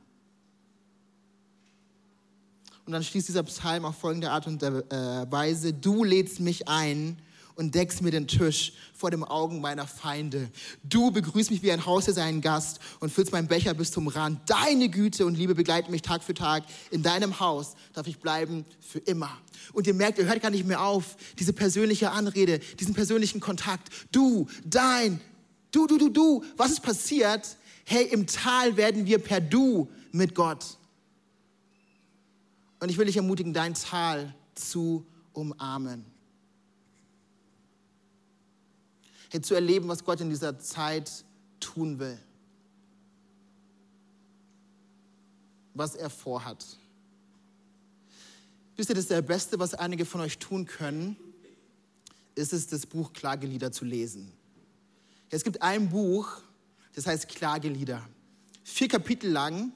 Und 2.88 2.92
dann 2.92 3.04
schließt 3.04 3.28
dieser 3.28 3.42
Psalm 3.42 3.84
auf 3.84 3.96
folgende 3.98 4.30
Art 4.30 4.46
und 4.46 4.62
äh, 4.62 4.72
Weise, 5.30 5.74
du 5.74 6.04
lädst 6.04 6.40
mich 6.40 6.68
ein 6.68 7.18
und 7.54 7.74
deckst 7.74 8.00
mir 8.00 8.10
den 8.10 8.26
Tisch 8.26 8.72
vor 8.94 9.10
den 9.10 9.22
Augen 9.24 9.60
meiner 9.60 9.86
Feinde. 9.86 10.48
Du 10.82 11.10
begrüßt 11.10 11.50
mich 11.50 11.62
wie 11.62 11.70
ein 11.70 11.84
Haus, 11.84 12.06
der 12.06 12.14
seinen 12.14 12.40
Gast 12.40 12.78
und 13.00 13.12
füllst 13.12 13.30
meinen 13.30 13.46
Becher 13.46 13.74
bis 13.74 13.92
zum 13.92 14.08
Rand. 14.08 14.40
Deine 14.48 14.88
Güte 14.88 15.26
und 15.26 15.34
Liebe 15.34 15.54
begleiten 15.54 15.90
mich 15.90 16.00
Tag 16.00 16.22
für 16.22 16.32
Tag. 16.32 16.64
In 16.90 17.02
deinem 17.02 17.38
Haus 17.40 17.74
darf 17.92 18.06
ich 18.06 18.20
bleiben 18.20 18.64
für 18.80 19.00
immer. 19.00 19.36
Und 19.74 19.86
ihr 19.86 19.92
merkt, 19.92 20.16
ihr 20.18 20.24
hört 20.24 20.40
gar 20.40 20.50
nicht 20.50 20.64
mehr 20.64 20.82
auf, 20.82 21.18
diese 21.38 21.52
persönliche 21.52 22.12
Anrede, 22.12 22.58
diesen 22.80 22.94
persönlichen 22.94 23.40
Kontakt. 23.40 23.90
Du, 24.12 24.48
dein, 24.64 25.20
du, 25.72 25.86
du, 25.86 25.98
du, 25.98 26.08
du. 26.08 26.42
Was 26.56 26.70
ist 26.70 26.80
passiert? 26.80 27.58
Hey, 27.84 28.06
im 28.06 28.26
Tal 28.26 28.78
werden 28.78 29.04
wir 29.04 29.18
per 29.18 29.42
Du 29.42 29.90
mit 30.10 30.34
Gott. 30.34 30.77
Und 32.80 32.90
ich 32.90 32.98
will 32.98 33.06
dich 33.06 33.16
ermutigen, 33.16 33.52
dein 33.52 33.74
Tal 33.74 34.34
zu 34.54 35.06
umarmen. 35.32 36.04
hey, 39.30 39.40
zu 39.40 39.54
erleben, 39.54 39.88
was 39.88 40.04
Gott 40.04 40.20
in 40.20 40.30
dieser 40.30 40.58
Zeit 40.58 41.24
tun 41.60 41.98
will. 41.98 42.18
Was 45.74 45.94
er 45.94 46.10
vorhat. 46.10 46.64
Wisst 48.76 48.90
ihr, 48.90 48.94
das 48.94 49.04
ist 49.04 49.10
der 49.10 49.22
Beste, 49.22 49.58
was 49.58 49.74
einige 49.74 50.04
von 50.04 50.20
euch 50.20 50.38
tun 50.38 50.64
können, 50.64 51.16
ist 52.34 52.52
es, 52.52 52.68
das 52.68 52.86
Buch 52.86 53.12
Klagelieder 53.12 53.72
zu 53.72 53.84
lesen. 53.84 54.32
Es 55.30 55.44
gibt 55.44 55.60
ein 55.62 55.90
Buch, 55.90 56.40
das 56.94 57.06
heißt 57.06 57.28
Klagelieder. 57.28 58.08
Vier 58.62 58.88
Kapitel 58.88 59.30
lang, 59.30 59.72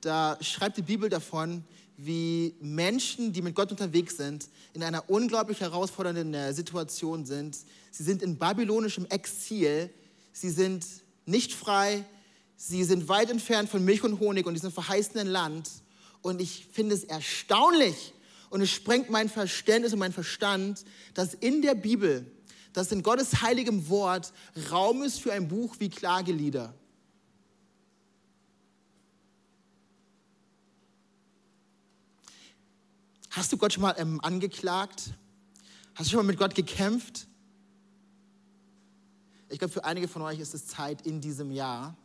da 0.00 0.38
schreibt 0.40 0.76
die 0.76 0.82
Bibel 0.82 1.08
davon, 1.08 1.64
wie 2.04 2.54
Menschen, 2.60 3.32
die 3.32 3.42
mit 3.42 3.54
Gott 3.54 3.70
unterwegs 3.70 4.16
sind, 4.16 4.48
in 4.74 4.82
einer 4.82 5.08
unglaublich 5.08 5.60
herausfordernden 5.60 6.34
äh, 6.34 6.52
Situation 6.52 7.24
sind. 7.24 7.56
Sie 7.90 8.02
sind 8.02 8.22
in 8.22 8.38
babylonischem 8.38 9.06
Exil, 9.06 9.90
sie 10.32 10.50
sind 10.50 10.84
nicht 11.26 11.52
frei, 11.52 12.04
sie 12.56 12.84
sind 12.84 13.08
weit 13.08 13.30
entfernt 13.30 13.68
von 13.68 13.84
Milch 13.84 14.02
und 14.02 14.18
Honig 14.20 14.46
und 14.46 14.54
diesem 14.54 14.72
verheißenen 14.72 15.28
Land. 15.28 15.70
Und 16.22 16.40
ich 16.40 16.66
finde 16.72 16.94
es 16.94 17.04
erstaunlich 17.04 18.14
und 18.50 18.60
es 18.60 18.70
sprengt 18.70 19.10
mein 19.10 19.28
Verständnis 19.28 19.92
und 19.92 19.98
mein 19.98 20.12
Verstand, 20.12 20.84
dass 21.14 21.34
in 21.34 21.62
der 21.62 21.74
Bibel, 21.74 22.26
dass 22.72 22.92
in 22.92 23.02
Gottes 23.02 23.42
heiligem 23.42 23.88
Wort 23.88 24.32
Raum 24.70 25.02
ist 25.02 25.20
für 25.20 25.32
ein 25.32 25.48
Buch 25.48 25.76
wie 25.78 25.88
Klagelieder. 25.88 26.74
Hast 33.32 33.50
du 33.50 33.56
Gott 33.56 33.72
schon 33.72 33.80
mal 33.80 33.94
ähm, 33.96 34.20
angeklagt? 34.20 35.14
Hast 35.94 36.06
du 36.06 36.10
schon 36.10 36.18
mal 36.18 36.30
mit 36.30 36.38
Gott 36.38 36.54
gekämpft? 36.54 37.26
Ich 39.48 39.58
glaube, 39.58 39.72
für 39.72 39.86
einige 39.86 40.06
von 40.06 40.20
euch 40.20 40.38
ist 40.38 40.52
es 40.52 40.66
Zeit 40.66 41.06
in 41.06 41.22
diesem 41.22 41.50
Jahr. 41.50 41.96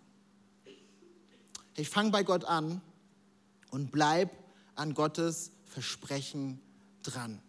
Ich 1.76 1.90
fange 1.90 2.12
bei 2.12 2.24
Gott 2.24 2.46
an 2.46 2.82
und 3.72 3.92
bleib 3.92 4.32
an 4.76 4.94
Gottes 4.94 5.52
Versprechen 5.66 6.62
dran. 7.04 7.42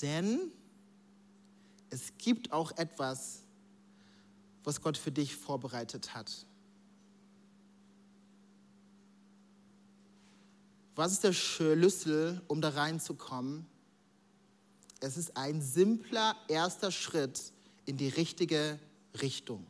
Denn 0.00 0.52
es 1.90 2.12
gibt 2.18 2.52
auch 2.52 2.70
etwas, 2.76 3.42
was 4.62 4.80
Gott 4.80 4.96
für 4.96 5.10
dich 5.10 5.34
vorbereitet 5.34 6.14
hat. 6.14 6.46
Was 10.94 11.12
ist 11.12 11.24
der 11.24 11.32
Schlüssel, 11.32 12.42
um 12.48 12.60
da 12.60 12.70
reinzukommen? 12.70 13.66
Es 15.00 15.16
ist 15.16 15.36
ein 15.36 15.62
simpler 15.62 16.36
erster 16.48 16.92
Schritt 16.92 17.40
in 17.86 17.96
die 17.96 18.08
richtige 18.08 18.78
Richtung. 19.20 19.66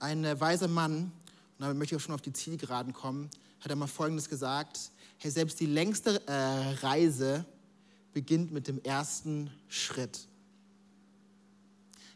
Ein 0.00 0.24
äh, 0.24 0.40
weiser 0.40 0.68
Mann, 0.68 1.04
und 1.04 1.12
damit 1.58 1.76
möchte 1.76 1.94
ich 1.94 2.00
auch 2.00 2.04
schon 2.04 2.14
auf 2.14 2.22
die 2.22 2.32
Zielgeraden 2.32 2.92
kommen, 2.92 3.30
hat 3.60 3.70
einmal 3.70 3.88
Folgendes 3.88 4.28
gesagt, 4.28 4.90
hey, 5.18 5.30
selbst 5.30 5.60
die 5.60 5.66
längste 5.66 6.26
äh, 6.26 6.32
Reise 6.80 7.44
beginnt 8.12 8.52
mit 8.52 8.68
dem 8.68 8.82
ersten 8.82 9.50
Schritt. 9.68 10.26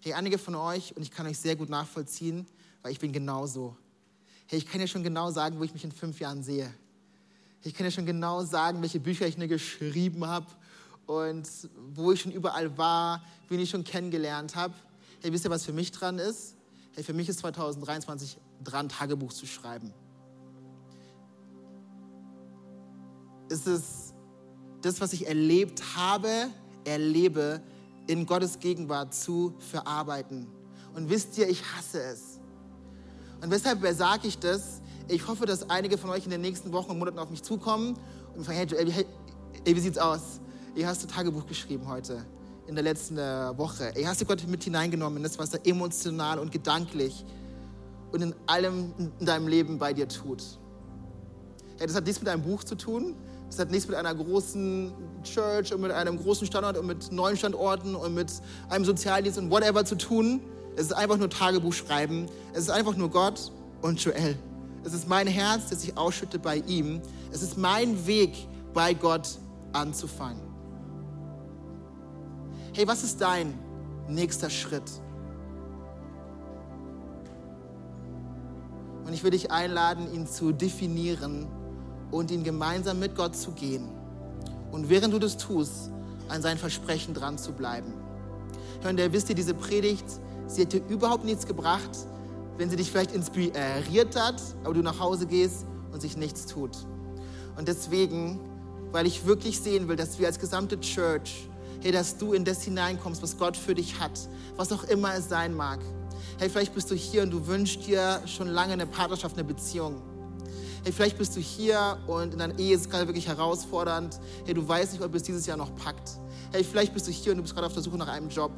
Hey, 0.00 0.14
einige 0.14 0.38
von 0.38 0.54
euch, 0.54 0.96
und 0.96 1.02
ich 1.02 1.10
kann 1.10 1.26
euch 1.26 1.38
sehr 1.38 1.54
gut 1.54 1.68
nachvollziehen, 1.68 2.46
weil 2.82 2.92
ich 2.92 2.98
bin 2.98 3.12
genauso. 3.12 3.76
Hey, 4.46 4.58
ich 4.58 4.66
kann 4.66 4.80
ja 4.80 4.86
schon 4.86 5.02
genau 5.02 5.30
sagen, 5.30 5.58
wo 5.58 5.64
ich 5.64 5.72
mich 5.72 5.84
in 5.84 5.92
fünf 5.92 6.18
Jahren 6.18 6.42
sehe. 6.42 6.72
Ich 7.64 7.74
kann 7.74 7.84
ja 7.84 7.90
schon 7.92 8.06
genau 8.06 8.42
sagen, 8.42 8.82
welche 8.82 8.98
Bücher 8.98 9.26
ich 9.26 9.38
mir 9.38 9.46
geschrieben 9.46 10.26
habe 10.26 10.46
und 11.06 11.48
wo 11.94 12.10
ich 12.10 12.20
schon 12.20 12.32
überall 12.32 12.76
war, 12.76 13.22
wen 13.48 13.60
ich 13.60 13.70
schon 13.70 13.84
kennengelernt 13.84 14.56
habe. 14.56 14.74
Hey, 15.20 15.32
wisst 15.32 15.44
ihr, 15.44 15.50
was 15.50 15.64
für 15.64 15.72
mich 15.72 15.92
dran 15.92 16.18
ist? 16.18 16.56
Hey, 16.94 17.04
für 17.04 17.12
mich 17.12 17.28
ist 17.28 17.38
2023 17.38 18.36
dran, 18.64 18.88
Tagebuch 18.88 19.32
zu 19.32 19.46
schreiben. 19.46 19.94
Es 23.48 23.66
ist 23.66 24.14
das, 24.80 25.00
was 25.00 25.12
ich 25.12 25.28
erlebt 25.28 25.82
habe, 25.94 26.48
erlebe, 26.84 27.62
in 28.08 28.26
Gottes 28.26 28.58
Gegenwart 28.58 29.14
zu 29.14 29.54
verarbeiten. 29.58 30.48
Und 30.94 31.08
wisst 31.08 31.38
ihr, 31.38 31.48
ich 31.48 31.62
hasse 31.76 32.02
es. 32.02 32.40
Und 33.40 33.50
weshalb 33.50 33.86
sage 33.94 34.26
ich 34.26 34.38
das? 34.38 34.81
Ich 35.12 35.28
hoffe, 35.28 35.44
dass 35.44 35.68
einige 35.68 35.98
von 35.98 36.08
euch 36.08 36.24
in 36.24 36.30
den 36.30 36.40
nächsten 36.40 36.72
Wochen 36.72 36.92
und 36.92 36.98
Monaten 36.98 37.18
auf 37.18 37.28
mich 37.28 37.42
zukommen 37.42 37.98
und 38.34 38.46
fragen, 38.46 38.66
hey, 38.66 38.90
hey, 38.90 39.06
hey 39.62 39.76
wie 39.76 39.80
sieht's 39.80 39.98
aus? 39.98 40.40
Ihr 40.74 40.86
hast 40.86 41.04
ein 41.04 41.08
Tagebuch 41.08 41.46
geschrieben 41.46 41.86
heute, 41.86 42.24
in 42.66 42.74
der 42.74 42.82
letzten 42.82 43.18
äh, 43.18 43.58
Woche. 43.58 43.92
Ihr 43.94 44.08
hast 44.08 44.22
du 44.22 44.24
Gott 44.24 44.42
mit 44.48 44.64
hineingenommen 44.64 45.18
in 45.18 45.22
das, 45.22 45.38
was 45.38 45.52
er 45.52 45.66
emotional 45.66 46.38
und 46.38 46.50
gedanklich 46.50 47.26
und 48.10 48.22
in 48.22 48.34
allem 48.46 48.94
in 49.20 49.26
deinem 49.26 49.48
Leben 49.48 49.78
bei 49.78 49.92
dir 49.92 50.08
tut. 50.08 50.42
Hey, 51.76 51.86
das 51.86 51.94
hat 51.94 52.06
nichts 52.06 52.22
mit 52.22 52.30
einem 52.30 52.42
Buch 52.42 52.64
zu 52.64 52.74
tun, 52.74 53.14
das 53.48 53.58
hat 53.58 53.70
nichts 53.70 53.86
mit 53.86 53.98
einer 53.98 54.14
großen 54.14 54.94
Church 55.24 55.74
und 55.74 55.82
mit 55.82 55.90
einem 55.90 56.16
großen 56.16 56.46
Standort 56.46 56.78
und 56.78 56.86
mit 56.86 57.12
neuen 57.12 57.36
Standorten 57.36 57.96
und 57.96 58.14
mit 58.14 58.32
einem 58.70 58.86
Sozialdienst 58.86 59.38
und 59.38 59.50
whatever 59.50 59.84
zu 59.84 59.98
tun. 59.98 60.40
Es 60.74 60.86
ist 60.86 60.92
einfach 60.94 61.18
nur 61.18 61.28
Tagebuch 61.28 61.74
schreiben. 61.74 62.30
Es 62.54 62.60
ist 62.60 62.70
einfach 62.70 62.96
nur 62.96 63.10
Gott 63.10 63.52
und 63.82 64.02
Joel. 64.02 64.38
Es 64.84 64.92
ist 64.92 65.08
mein 65.08 65.26
Herz, 65.26 65.70
das 65.70 65.84
ich 65.84 65.96
ausschütte 65.96 66.38
bei 66.38 66.56
ihm. 66.66 67.00
Es 67.30 67.42
ist 67.42 67.56
mein 67.56 68.06
Weg, 68.06 68.48
bei 68.74 68.94
Gott 68.94 69.38
anzufangen. 69.72 70.42
Hey, 72.74 72.86
was 72.88 73.04
ist 73.04 73.20
dein 73.20 73.58
nächster 74.08 74.50
Schritt? 74.50 74.90
Und 79.04 79.12
ich 79.12 79.22
will 79.22 79.30
dich 79.30 79.50
einladen, 79.50 80.12
ihn 80.14 80.26
zu 80.26 80.52
definieren 80.52 81.46
und 82.10 82.30
ihn 82.30 82.44
gemeinsam 82.44 82.98
mit 82.98 83.14
Gott 83.14 83.36
zu 83.36 83.52
gehen. 83.52 83.88
Und 84.70 84.88
während 84.88 85.12
du 85.12 85.18
das 85.18 85.36
tust, 85.36 85.90
an 86.28 86.40
sein 86.40 86.56
Versprechen 86.56 87.12
dran 87.12 87.36
zu 87.36 87.52
bleiben. 87.52 87.92
Hören, 88.80 88.96
der 88.96 89.12
wisst 89.12 89.28
ihr, 89.28 89.34
diese 89.34 89.54
Predigt, 89.54 90.06
sie 90.46 90.62
hätte 90.62 90.78
überhaupt 90.88 91.24
nichts 91.24 91.46
gebracht, 91.46 91.90
wenn 92.62 92.70
sie 92.70 92.76
dich 92.76 92.92
vielleicht 92.92 93.10
inspiriert 93.10 94.14
hat, 94.14 94.40
aber 94.62 94.72
du 94.72 94.82
nach 94.82 95.00
Hause 95.00 95.26
gehst 95.26 95.66
und 95.90 96.00
sich 96.00 96.16
nichts 96.16 96.46
tut. 96.46 96.70
Und 97.58 97.66
deswegen, 97.66 98.38
weil 98.92 99.04
ich 99.04 99.26
wirklich 99.26 99.58
sehen 99.58 99.88
will, 99.88 99.96
dass 99.96 100.20
wir 100.20 100.28
als 100.28 100.38
gesamte 100.38 100.78
Church, 100.78 101.48
hey, 101.80 101.90
dass 101.90 102.18
du 102.18 102.34
in 102.34 102.44
das 102.44 102.62
hineinkommst, 102.62 103.20
was 103.20 103.36
Gott 103.36 103.56
für 103.56 103.74
dich 103.74 103.98
hat, 103.98 104.12
was 104.54 104.70
auch 104.70 104.84
immer 104.84 105.12
es 105.16 105.28
sein 105.28 105.56
mag. 105.56 105.80
Hey, 106.38 106.48
vielleicht 106.48 106.72
bist 106.72 106.88
du 106.92 106.94
hier 106.94 107.24
und 107.24 107.32
du 107.32 107.48
wünschst 107.48 107.84
dir 107.84 108.22
schon 108.26 108.46
lange 108.46 108.74
eine 108.74 108.86
Partnerschaft, 108.86 109.36
eine 109.36 109.42
Beziehung. 109.42 110.00
Hey, 110.84 110.92
vielleicht 110.92 111.18
bist 111.18 111.34
du 111.34 111.40
hier 111.40 111.98
und 112.06 112.32
in 112.32 112.38
deiner 112.38 112.56
Ehe 112.60 112.76
ist 112.76 112.82
es 112.82 112.88
gerade 112.88 113.08
wirklich 113.08 113.26
herausfordernd. 113.26 114.20
Hey, 114.44 114.54
du 114.54 114.68
weißt 114.68 114.92
nicht, 114.92 115.02
ob 115.02 115.12
es 115.16 115.24
dieses 115.24 115.46
Jahr 115.46 115.56
noch 115.56 115.74
packt. 115.74 116.12
Hey, 116.52 116.62
vielleicht 116.62 116.94
bist 116.94 117.08
du 117.08 117.10
hier 117.10 117.32
und 117.32 117.38
du 117.38 117.42
bist 117.42 117.54
gerade 117.54 117.66
auf 117.66 117.74
der 117.74 117.82
Suche 117.82 117.98
nach 117.98 118.06
einem 118.06 118.28
Job. 118.28 118.52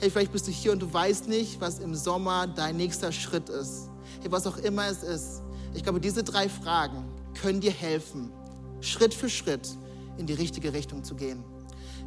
Hey, 0.00 0.10
vielleicht 0.10 0.32
bist 0.32 0.46
du 0.46 0.50
hier 0.50 0.72
und 0.72 0.80
du 0.80 0.92
weißt 0.92 1.28
nicht, 1.28 1.60
was 1.60 1.78
im 1.78 1.94
Sommer 1.94 2.46
dein 2.46 2.76
nächster 2.76 3.12
Schritt 3.12 3.48
ist. 3.48 3.88
Hey, 4.20 4.30
was 4.30 4.46
auch 4.46 4.58
immer 4.58 4.86
es 4.86 5.02
ist. 5.02 5.42
Ich 5.74 5.82
glaube, 5.82 6.00
diese 6.00 6.22
drei 6.22 6.48
Fragen 6.48 7.04
können 7.40 7.60
dir 7.60 7.72
helfen, 7.72 8.32
Schritt 8.80 9.14
für 9.14 9.28
Schritt 9.28 9.68
in 10.18 10.26
die 10.26 10.32
richtige 10.32 10.72
Richtung 10.72 11.04
zu 11.04 11.14
gehen. 11.14 11.44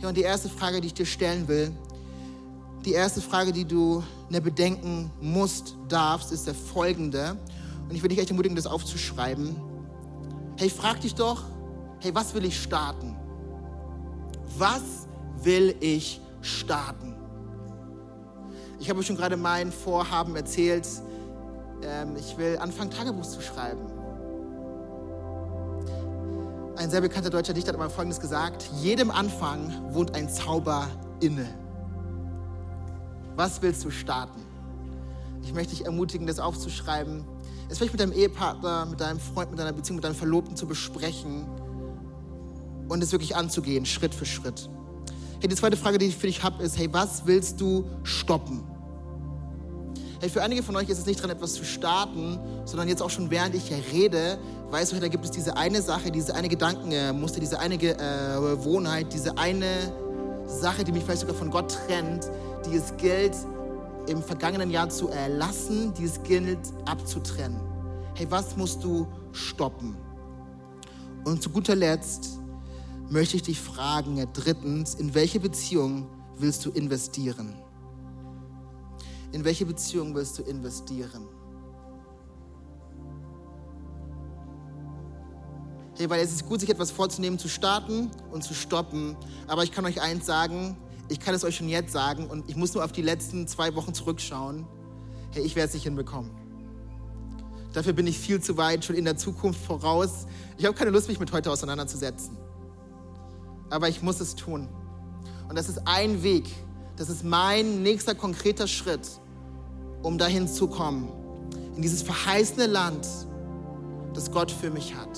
Ja, 0.02 0.10
und 0.10 0.18
die 0.18 0.22
erste 0.22 0.50
Frage, 0.50 0.82
die 0.82 0.88
ich 0.88 0.94
dir 0.94 1.06
stellen 1.06 1.48
will, 1.48 1.72
die 2.86 2.94
erste 2.94 3.22
Frage, 3.22 3.52
die 3.52 3.66
du 3.66 4.04
ne 4.30 4.40
bedenken 4.40 5.12
musst, 5.20 5.76
darfst, 5.90 6.32
ist 6.32 6.48
der 6.48 6.56
folgende. 6.56 7.38
Und 7.90 7.96
ich 7.96 8.02
will 8.02 8.10
dich 8.10 8.20
echt 8.20 8.30
ermutigen, 8.30 8.56
das 8.56 8.68
aufzuschreiben. 8.68 9.56
Hey, 10.58 10.70
frag 10.70 11.02
dich 11.02 11.16
doch, 11.16 11.44
hey, 12.00 12.14
was 12.16 12.34
will 12.34 12.46
ich 12.46 12.62
starten? 12.62 13.16
Was 14.58 15.08
will 15.44 15.76
ich 15.80 16.22
starten? 16.42 17.09
Ich 18.80 18.90
habe 18.90 19.00
euch 19.00 19.08
schon 19.08 19.18
gerade 19.18 19.36
mein 19.36 19.72
Vorhaben 19.72 20.36
erzählt. 20.36 20.88
Ähm, 21.84 22.16
ich 22.18 22.38
will 22.38 22.58
anfangen, 22.58 22.92
Tagebuch 22.92 23.26
zu 23.26 23.42
schreiben. 23.42 23.82
Ein 26.78 26.90
sehr 26.90 27.02
bekannter 27.02 27.30
deutscher 27.30 27.54
Dichter 27.54 27.74
hat 27.74 27.80
mal 27.80 27.90
Folgendes 27.90 28.22
gesagt: 28.22 28.70
Jedem 28.82 29.12
Anfang 29.12 29.94
wohnt 29.94 30.16
ein 30.16 30.30
Zauber 30.30 30.88
inne. 31.20 31.46
Was 33.36 33.62
willst 33.62 33.84
du 33.84 33.92
starten? 33.92 34.42
Ich 35.44 35.54
möchte 35.54 35.76
dich 35.76 35.86
ermutigen, 35.86 36.26
das 36.26 36.40
aufzuschreiben, 36.40 37.26
es 37.70 37.78
vielleicht 37.78 37.94
mit 37.94 38.02
deinem 38.02 38.14
Ehepartner, 38.14 38.86
mit 38.86 39.00
deinem 39.00 39.20
Freund, 39.20 39.52
mit 39.52 39.60
deiner 39.60 39.74
Beziehung, 39.74 39.98
mit 39.98 40.04
deinem 40.04 40.16
Verlobten 40.16 40.56
zu 40.56 40.68
besprechen 40.68 41.46
und 42.88 43.04
es 43.04 43.12
wirklich 43.12 43.36
anzugehen, 43.36 43.86
Schritt 43.86 44.16
für 44.16 44.26
Schritt. 44.26 44.70
Hey, 45.42 45.48
die 45.48 45.56
zweite 45.56 45.78
Frage, 45.78 45.98
die 45.98 46.08
ich 46.08 46.18
für 46.18 46.28
dich 46.28 46.44
habe, 46.44 46.62
ist, 46.62 46.78
hey, 46.78 46.90
was 46.92 47.26
willst 47.26 47.62
du 47.62 47.86
stoppen? 48.04 48.62
Hey, 50.20 50.30
für 50.30 50.44
einige 50.44 50.62
von 50.62 50.76
euch 50.76 50.90
ist 50.90 51.00
es 51.00 51.06
nicht 51.06 51.22
dran, 51.22 51.30
etwas 51.30 51.54
zu 51.54 51.64
starten, 51.64 52.38
sondern 52.66 52.90
jetzt 52.90 53.02
auch 53.02 53.10
schon 53.10 53.32
während 53.32 53.56
ich 53.56 53.70
hier 53.70 53.82
rede, 53.94 54.38
weißt 54.70 54.92
du, 54.92 54.96
hey, 54.96 55.02
da 55.02 55.08
gibt 55.08 55.24
es 55.24 55.32
diese 55.32 55.56
eine 55.56 55.82
Sache, 55.82 56.12
diese 56.12 56.36
eine 56.36 56.50
Gedankenmuster, 56.50 57.40
diese 57.40 57.58
eine 57.58 57.76
äh, 57.76 57.96
Gewohnheit, 58.38 59.14
diese 59.14 59.38
eine 59.38 59.94
Sache, 60.46 60.84
die 60.84 60.92
mich 60.92 61.06
vielleicht 61.06 61.22
sogar 61.22 61.36
von 61.36 61.50
Gott 61.50 61.74
trennt, 61.88 62.30
die 62.70 62.76
es 62.76 62.98
gilt, 62.98 63.38
im 64.08 64.22
vergangenen 64.22 64.70
Jahr 64.70 64.90
zu 64.90 65.08
erlassen, 65.08 65.94
die 65.94 66.04
es 66.04 66.22
gilt 66.24 66.60
abzutrennen. 66.86 67.62
Hey, 68.16 68.28
was 68.30 68.58
musst 68.58 68.84
du 68.84 69.08
stoppen? 69.32 69.96
Und 71.24 71.42
zu 71.42 71.50
guter 71.50 71.78
Letzt 71.78 72.39
möchte 73.10 73.36
ich 73.36 73.44
dich 73.44 73.60
fragen, 73.60 74.18
ja, 74.18 74.26
drittens, 74.26 74.96
in 74.96 75.14
welche 75.14 75.40
Beziehung 75.40 76.08
willst 76.38 76.66
du 76.66 76.72
investieren? 76.72 77.56
In 79.32 79.44
welche 79.44 79.66
Beziehung 79.66 80.16
willst 80.16 80.38
du 80.40 80.44
investieren? 80.44 81.28
Hey, 85.98 86.10
weil 86.10 86.24
es 86.24 86.32
ist 86.32 86.46
gut, 86.48 86.62
sich 86.62 86.70
etwas 86.70 86.92
vorzunehmen, 86.92 87.38
zu 87.38 87.50
starten 87.50 88.10
und 88.32 88.44
zu 88.44 88.54
stoppen. 88.54 89.18
Aber 89.48 89.64
ich 89.64 89.72
kann 89.72 89.86
euch 89.86 90.02
eins 90.02 90.26
sagen, 90.26 90.78
ich 91.10 91.20
kann 91.20 91.36
es 91.36 91.44
euch 91.44 91.58
schon 91.58 91.68
jetzt 91.68 91.92
sagen 91.92 92.28
und 92.28 92.50
ich 92.50 92.56
muss 92.56 92.74
nur 92.74 92.86
auf 92.86 92.92
die 92.92 93.02
letzten 93.02 93.48
zwei 93.48 93.76
Wochen 93.76 93.94
zurückschauen. 93.94 94.66
Hey, 95.32 95.44
ich 95.44 95.56
werde 95.56 95.68
es 95.68 95.74
nicht 95.74 95.84
hinbekommen. 95.84 96.32
Dafür 97.74 97.94
bin 97.94 98.08
ich 98.08 98.18
viel 98.18 98.42
zu 98.42 98.58
weit 98.58 98.86
schon 98.86 98.96
in 98.96 99.06
der 99.06 99.18
Zukunft 99.18 99.64
voraus. 99.64 100.26
Ich 100.58 100.66
habe 100.66 100.76
keine 100.76 100.90
Lust, 100.90 101.08
mich 101.08 101.20
mit 101.20 101.32
heute 101.32 101.52
auseinanderzusetzen. 101.52 102.39
Aber 103.70 103.90
ich 103.90 104.02
muss 104.02 104.20
es 104.20 104.36
tun. 104.36 104.68
Und 105.48 105.58
das 105.58 105.70
ist 105.70 105.82
ein 105.86 106.24
Weg. 106.24 106.50
Das 106.96 107.10
ist 107.10 107.24
mein 107.24 107.82
nächster 107.82 108.16
konkreter 108.16 108.68
Schritt, 108.68 109.08
um 110.04 110.18
dahin 110.18 110.48
zu 110.48 110.68
kommen. 110.68 111.10
In 111.76 111.82
dieses 111.82 112.02
verheißene 112.02 112.68
Land, 112.68 113.08
das 114.14 114.32
Gott 114.32 114.52
für 114.52 114.70
mich 114.70 114.96
hat. 114.96 115.10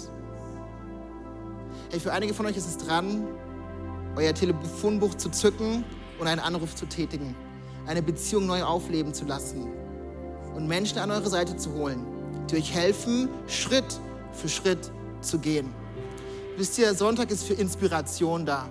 Hey, 1.90 2.00
für 2.00 2.14
einige 2.14 2.34
von 2.34 2.46
euch 2.46 2.56
ist 2.56 2.68
es 2.68 2.78
dran, 2.78 3.28
euer 4.16 4.34
Telefonbuch 4.34 5.16
zu 5.16 5.30
zücken 5.30 5.84
und 6.20 6.28
einen 6.28 6.40
Anruf 6.40 6.76
zu 6.76 6.86
tätigen, 6.86 7.36
eine 7.88 8.02
Beziehung 8.02 8.46
neu 8.46 8.64
aufleben 8.64 9.14
zu 9.14 9.26
lassen 9.26 9.68
und 10.56 10.68
Menschen 10.68 11.00
an 11.00 11.12
eure 11.12 11.30
Seite 11.30 11.58
zu 11.58 11.74
holen, 11.74 12.06
die 12.50 12.58
euch 12.58 12.74
helfen, 12.74 13.30
Schritt 13.48 14.00
für 14.34 14.50
Schritt 14.50 14.92
zu 15.22 15.40
gehen. 15.40 15.74
Wisst 16.58 16.78
ihr, 16.78 16.94
Sonntag 16.94 17.32
ist 17.32 17.44
für 17.44 17.54
Inspiration 17.54 18.46
da. 18.46 18.68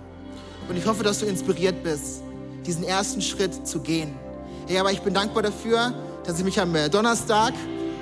Und 0.69 0.77
ich 0.77 0.85
hoffe, 0.85 1.03
dass 1.03 1.19
du 1.19 1.25
inspiriert 1.25 1.83
bist, 1.83 2.21
diesen 2.65 2.83
ersten 2.83 3.21
Schritt 3.21 3.67
zu 3.67 3.79
gehen. 3.79 4.13
Hey, 4.67 4.77
aber 4.77 4.91
ich 4.91 5.01
bin 5.01 5.13
dankbar 5.13 5.43
dafür, 5.43 5.93
dass 6.23 6.37
ich 6.37 6.45
mich 6.45 6.59
am 6.59 6.75
äh, 6.75 6.89
Donnerstag 6.89 7.53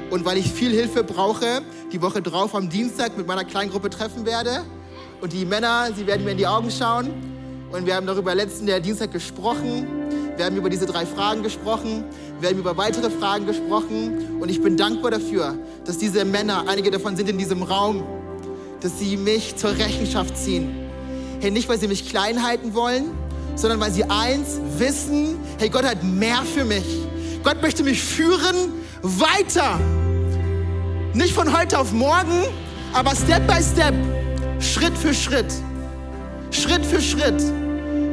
und 0.09 0.25
weil 0.25 0.37
ich 0.37 0.51
viel 0.51 0.71
Hilfe 0.71 1.03
brauche, 1.03 1.61
die 1.91 2.01
Woche 2.01 2.21
drauf 2.21 2.53
am 2.53 2.69
Dienstag 2.69 3.17
mit 3.17 3.25
meiner 3.25 3.45
kleinen 3.45 3.71
Gruppe 3.71 3.89
treffen 3.89 4.25
werde. 4.25 4.63
Und 5.21 5.33
die 5.33 5.45
Männer, 5.45 5.89
sie 5.95 6.05
werden 6.05 6.25
mir 6.25 6.31
in 6.31 6.37
die 6.37 6.47
Augen 6.47 6.69
schauen. 6.69 7.11
Und 7.71 7.85
wir 7.85 7.95
haben 7.95 8.05
darüber 8.05 8.35
letzten 8.35 8.65
der 8.65 8.81
Dienstag 8.81 9.11
gesprochen. 9.11 9.87
Wir 10.35 10.45
haben 10.45 10.55
über 10.57 10.69
diese 10.69 10.85
drei 10.85 11.05
Fragen 11.05 11.41
gesprochen. 11.41 12.03
Wir 12.39 12.49
haben 12.49 12.57
über 12.57 12.75
weitere 12.77 13.09
Fragen 13.09 13.45
gesprochen. 13.45 14.39
Und 14.39 14.49
ich 14.49 14.61
bin 14.61 14.75
dankbar 14.75 15.11
dafür, 15.11 15.57
dass 15.85 15.97
diese 15.97 16.25
Männer, 16.25 16.65
einige 16.67 16.91
davon 16.91 17.15
sind 17.15 17.29
in 17.29 17.37
diesem 17.37 17.63
Raum, 17.63 18.03
dass 18.81 18.99
sie 18.99 19.17
mich 19.17 19.55
zur 19.55 19.71
Rechenschaft 19.71 20.37
ziehen. 20.37 20.75
Hey, 21.39 21.51
nicht, 21.51 21.69
weil 21.69 21.79
sie 21.79 21.87
mich 21.87 22.09
klein 22.09 22.43
halten 22.45 22.73
wollen, 22.73 23.05
sondern 23.55 23.79
weil 23.79 23.91
sie 23.91 24.03
eins 24.03 24.59
wissen, 24.77 25.37
hey, 25.57 25.69
Gott 25.69 25.83
hat 25.83 26.03
mehr 26.03 26.43
für 26.53 26.65
mich. 26.65 26.85
Gott 27.43 27.61
möchte 27.61 27.83
mich 27.83 28.01
führen 28.01 28.55
weiter. 29.01 29.79
Nicht 31.13 31.33
von 31.33 31.57
heute 31.57 31.79
auf 31.79 31.91
morgen, 31.91 32.45
aber 32.93 33.15
Step 33.15 33.47
by 33.47 33.61
Step 33.61 33.93
Schritt 34.59 34.97
für 34.97 35.13
Schritt. 35.13 35.53
Schritt 36.51 36.85
für 36.85 37.01
Schritt. 37.01 37.41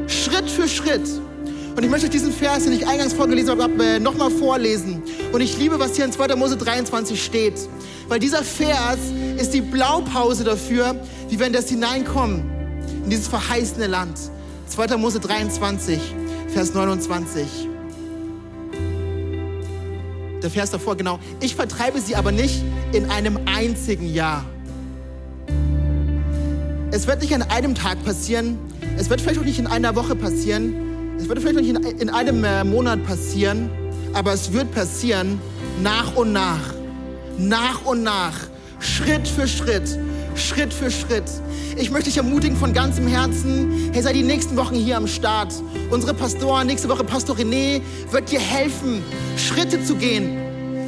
Schritt 0.07 0.49
für 0.49 0.69
Schritt. 0.69 1.09
Und 1.77 1.83
ich 1.83 1.91
möchte 1.91 2.07
euch 2.07 2.13
diesen 2.13 2.33
Vers, 2.33 2.65
den 2.65 2.73
ich 2.73 2.87
eingangs 2.87 3.13
vorgelesen 3.13 3.61
habe, 3.61 3.85
äh, 3.85 3.99
nochmal 3.99 4.31
vorlesen. 4.31 5.03
Und 5.33 5.41
ich 5.41 5.59
liebe, 5.59 5.79
was 5.79 5.97
hier 5.97 6.07
in 6.07 6.13
2. 6.13 6.35
Mose 6.37 6.57
23 6.57 7.23
steht. 7.23 7.55
Weil 8.09 8.21
dieser 8.21 8.43
Vers 8.43 8.99
ist 9.37 9.53
die 9.53 9.61
Blaupause 9.61 10.45
dafür, 10.45 10.95
wie 11.29 11.39
wir 11.39 11.47
in 11.47 11.53
das 11.53 11.69
hineinkommen. 11.69 12.45
in 13.05 13.11
dieses 13.11 13.29
verheißene 13.29 13.87
Land. 13.87 14.19
2. 14.69 14.97
Mose 14.97 15.21
23, 15.21 15.99
Vers 16.53 16.75
29. 16.75 17.69
Der 20.43 20.51
Vers 20.51 20.71
davor, 20.71 20.97
genau. 20.97 21.19
Ich 21.41 21.57
vertreibe 21.57 22.01
sie 22.01 22.15
aber 22.15 22.31
nicht 22.31 22.63
in 22.93 23.11
einem 23.11 23.39
einzigen 23.47 24.13
Jahr. 24.13 24.45
Es 26.93 27.07
wird 27.07 27.21
nicht 27.21 27.35
an 27.35 27.43
einem 27.43 27.75
Tag 27.75 28.05
passieren. 28.05 28.59
Es 28.97 29.11
wird 29.11 29.21
vielleicht 29.21 29.41
auch 29.41 29.45
nicht 29.45 29.59
in 29.59 29.67
einer 29.67 29.97
Woche 29.97 30.15
passieren. 30.15 31.17
Es 31.19 31.29
wird 31.29 31.41
vielleicht 31.41 31.59
auch 31.59 31.63
nicht 31.63 31.93
in, 31.93 31.99
in 31.99 32.11
einem 32.11 32.45
äh, 32.45 32.63
Monat 32.63 33.05
passieren. 33.05 33.69
Aber 34.15 34.33
es 34.33 34.53
wird 34.53 34.73
passieren 34.73 35.41
nach 35.83 36.15
und 36.17 36.33
nach. 36.33 36.76
Nach 37.39 37.85
und 37.85 38.03
nach. 38.03 38.35
Schritt 38.81 39.27
für 39.29 39.47
Schritt. 39.47 39.99
Schritt 40.35 40.73
für 40.73 40.91
Schritt. 40.91 41.25
Ich 41.77 41.91
möchte 41.91 42.09
dich 42.09 42.17
ermutigen 42.17 42.57
von 42.57 42.73
ganzem 42.73 43.07
Herzen, 43.07 43.91
hey, 43.93 44.03
sei 44.03 44.13
die 44.13 44.23
nächsten 44.23 44.57
Wochen 44.57 44.75
hier 44.75 44.97
am 44.97 45.07
Start. 45.07 45.53
Unsere 45.91 46.15
Pastoren, 46.15 46.67
nächste 46.67 46.89
Woche 46.89 47.05
Pastor 47.05 47.37
René, 47.37 47.81
wird 48.11 48.31
dir 48.31 48.41
helfen, 48.41 49.03
Schritte 49.37 49.83
zu 49.85 49.97
gehen. 49.97 50.46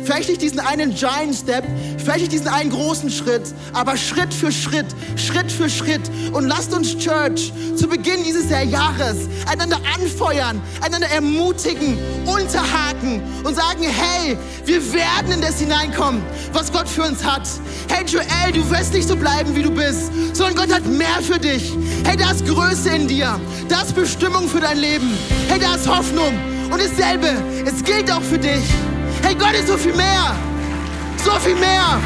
Vielleicht 0.09 0.31
nicht 0.31 0.41
diesen 0.41 0.61
einen 0.61 0.95
Giant 0.95 1.35
Step, 1.35 1.65
vielleicht 1.99 2.21
nicht 2.21 2.33
diesen 2.33 2.49
einen 2.49 2.71
großen 2.71 3.11
Schritt, 3.11 3.43
aber 3.75 3.95
Schritt 3.99 4.33
für 4.33 4.51
Schritt, 4.51 4.87
Schritt 5.17 5.53
für 5.53 5.69
Schritt. 5.69 6.01
Und 6.33 6.49
lasst 6.49 6.73
uns 6.73 6.97
Church 6.97 7.53
zu 7.77 7.87
Beginn 7.87 8.25
dieses 8.25 8.49
Jahres 8.49 9.29
einander 9.47 9.77
anfeuern, 9.95 10.63
einander 10.81 11.09
ermutigen, 11.09 11.99
unterhaken 12.25 13.21
und 13.45 13.55
sagen, 13.55 13.83
hey, 13.83 14.39
wir 14.65 14.95
werden 14.95 15.31
in 15.31 15.43
das 15.43 15.61
hineinkommen, 15.61 16.23
was 16.55 16.73
Gott 16.73 16.89
für 16.89 17.03
uns 17.03 17.23
hat. 17.23 17.47
Hey 17.89 18.07
Joel, 18.07 18.53
du 18.55 18.71
wirst 18.71 18.95
nicht 18.95 19.09
so 19.09 19.15
bleiben, 19.15 19.55
wie 19.55 19.63
du 19.63 19.71
bist, 19.71 20.11
sondern 20.33 20.57
Gott 20.57 20.75
hat 20.75 20.87
mehr 20.87 21.21
für 21.21 21.39
dich. 21.39 21.75
Hey, 22.05 22.17
da 22.17 22.31
ist 22.31 22.47
Größe 22.47 22.89
in 22.89 23.09
dir, 23.09 23.39
da 23.69 23.83
ist 23.83 23.95
Bestimmung 23.95 24.49
für 24.49 24.61
dein 24.61 24.79
Leben. 24.79 25.11
Hey, 25.49 25.59
da 25.59 25.75
ist 25.75 25.87
Hoffnung. 25.87 26.33
Und 26.71 26.81
dasselbe, 26.81 27.29
es 27.67 27.85
gilt 27.85 28.11
auch 28.11 28.23
für 28.23 28.39
dich. 28.39 28.63
Hey, 29.23 29.35
Gott 29.35 29.53
ist 29.55 29.69
so 29.69 29.77
viel 29.77 29.95
mehr. 29.95 30.35
So 31.25 31.33
viel 31.41 31.55
mehr. 31.57 32.01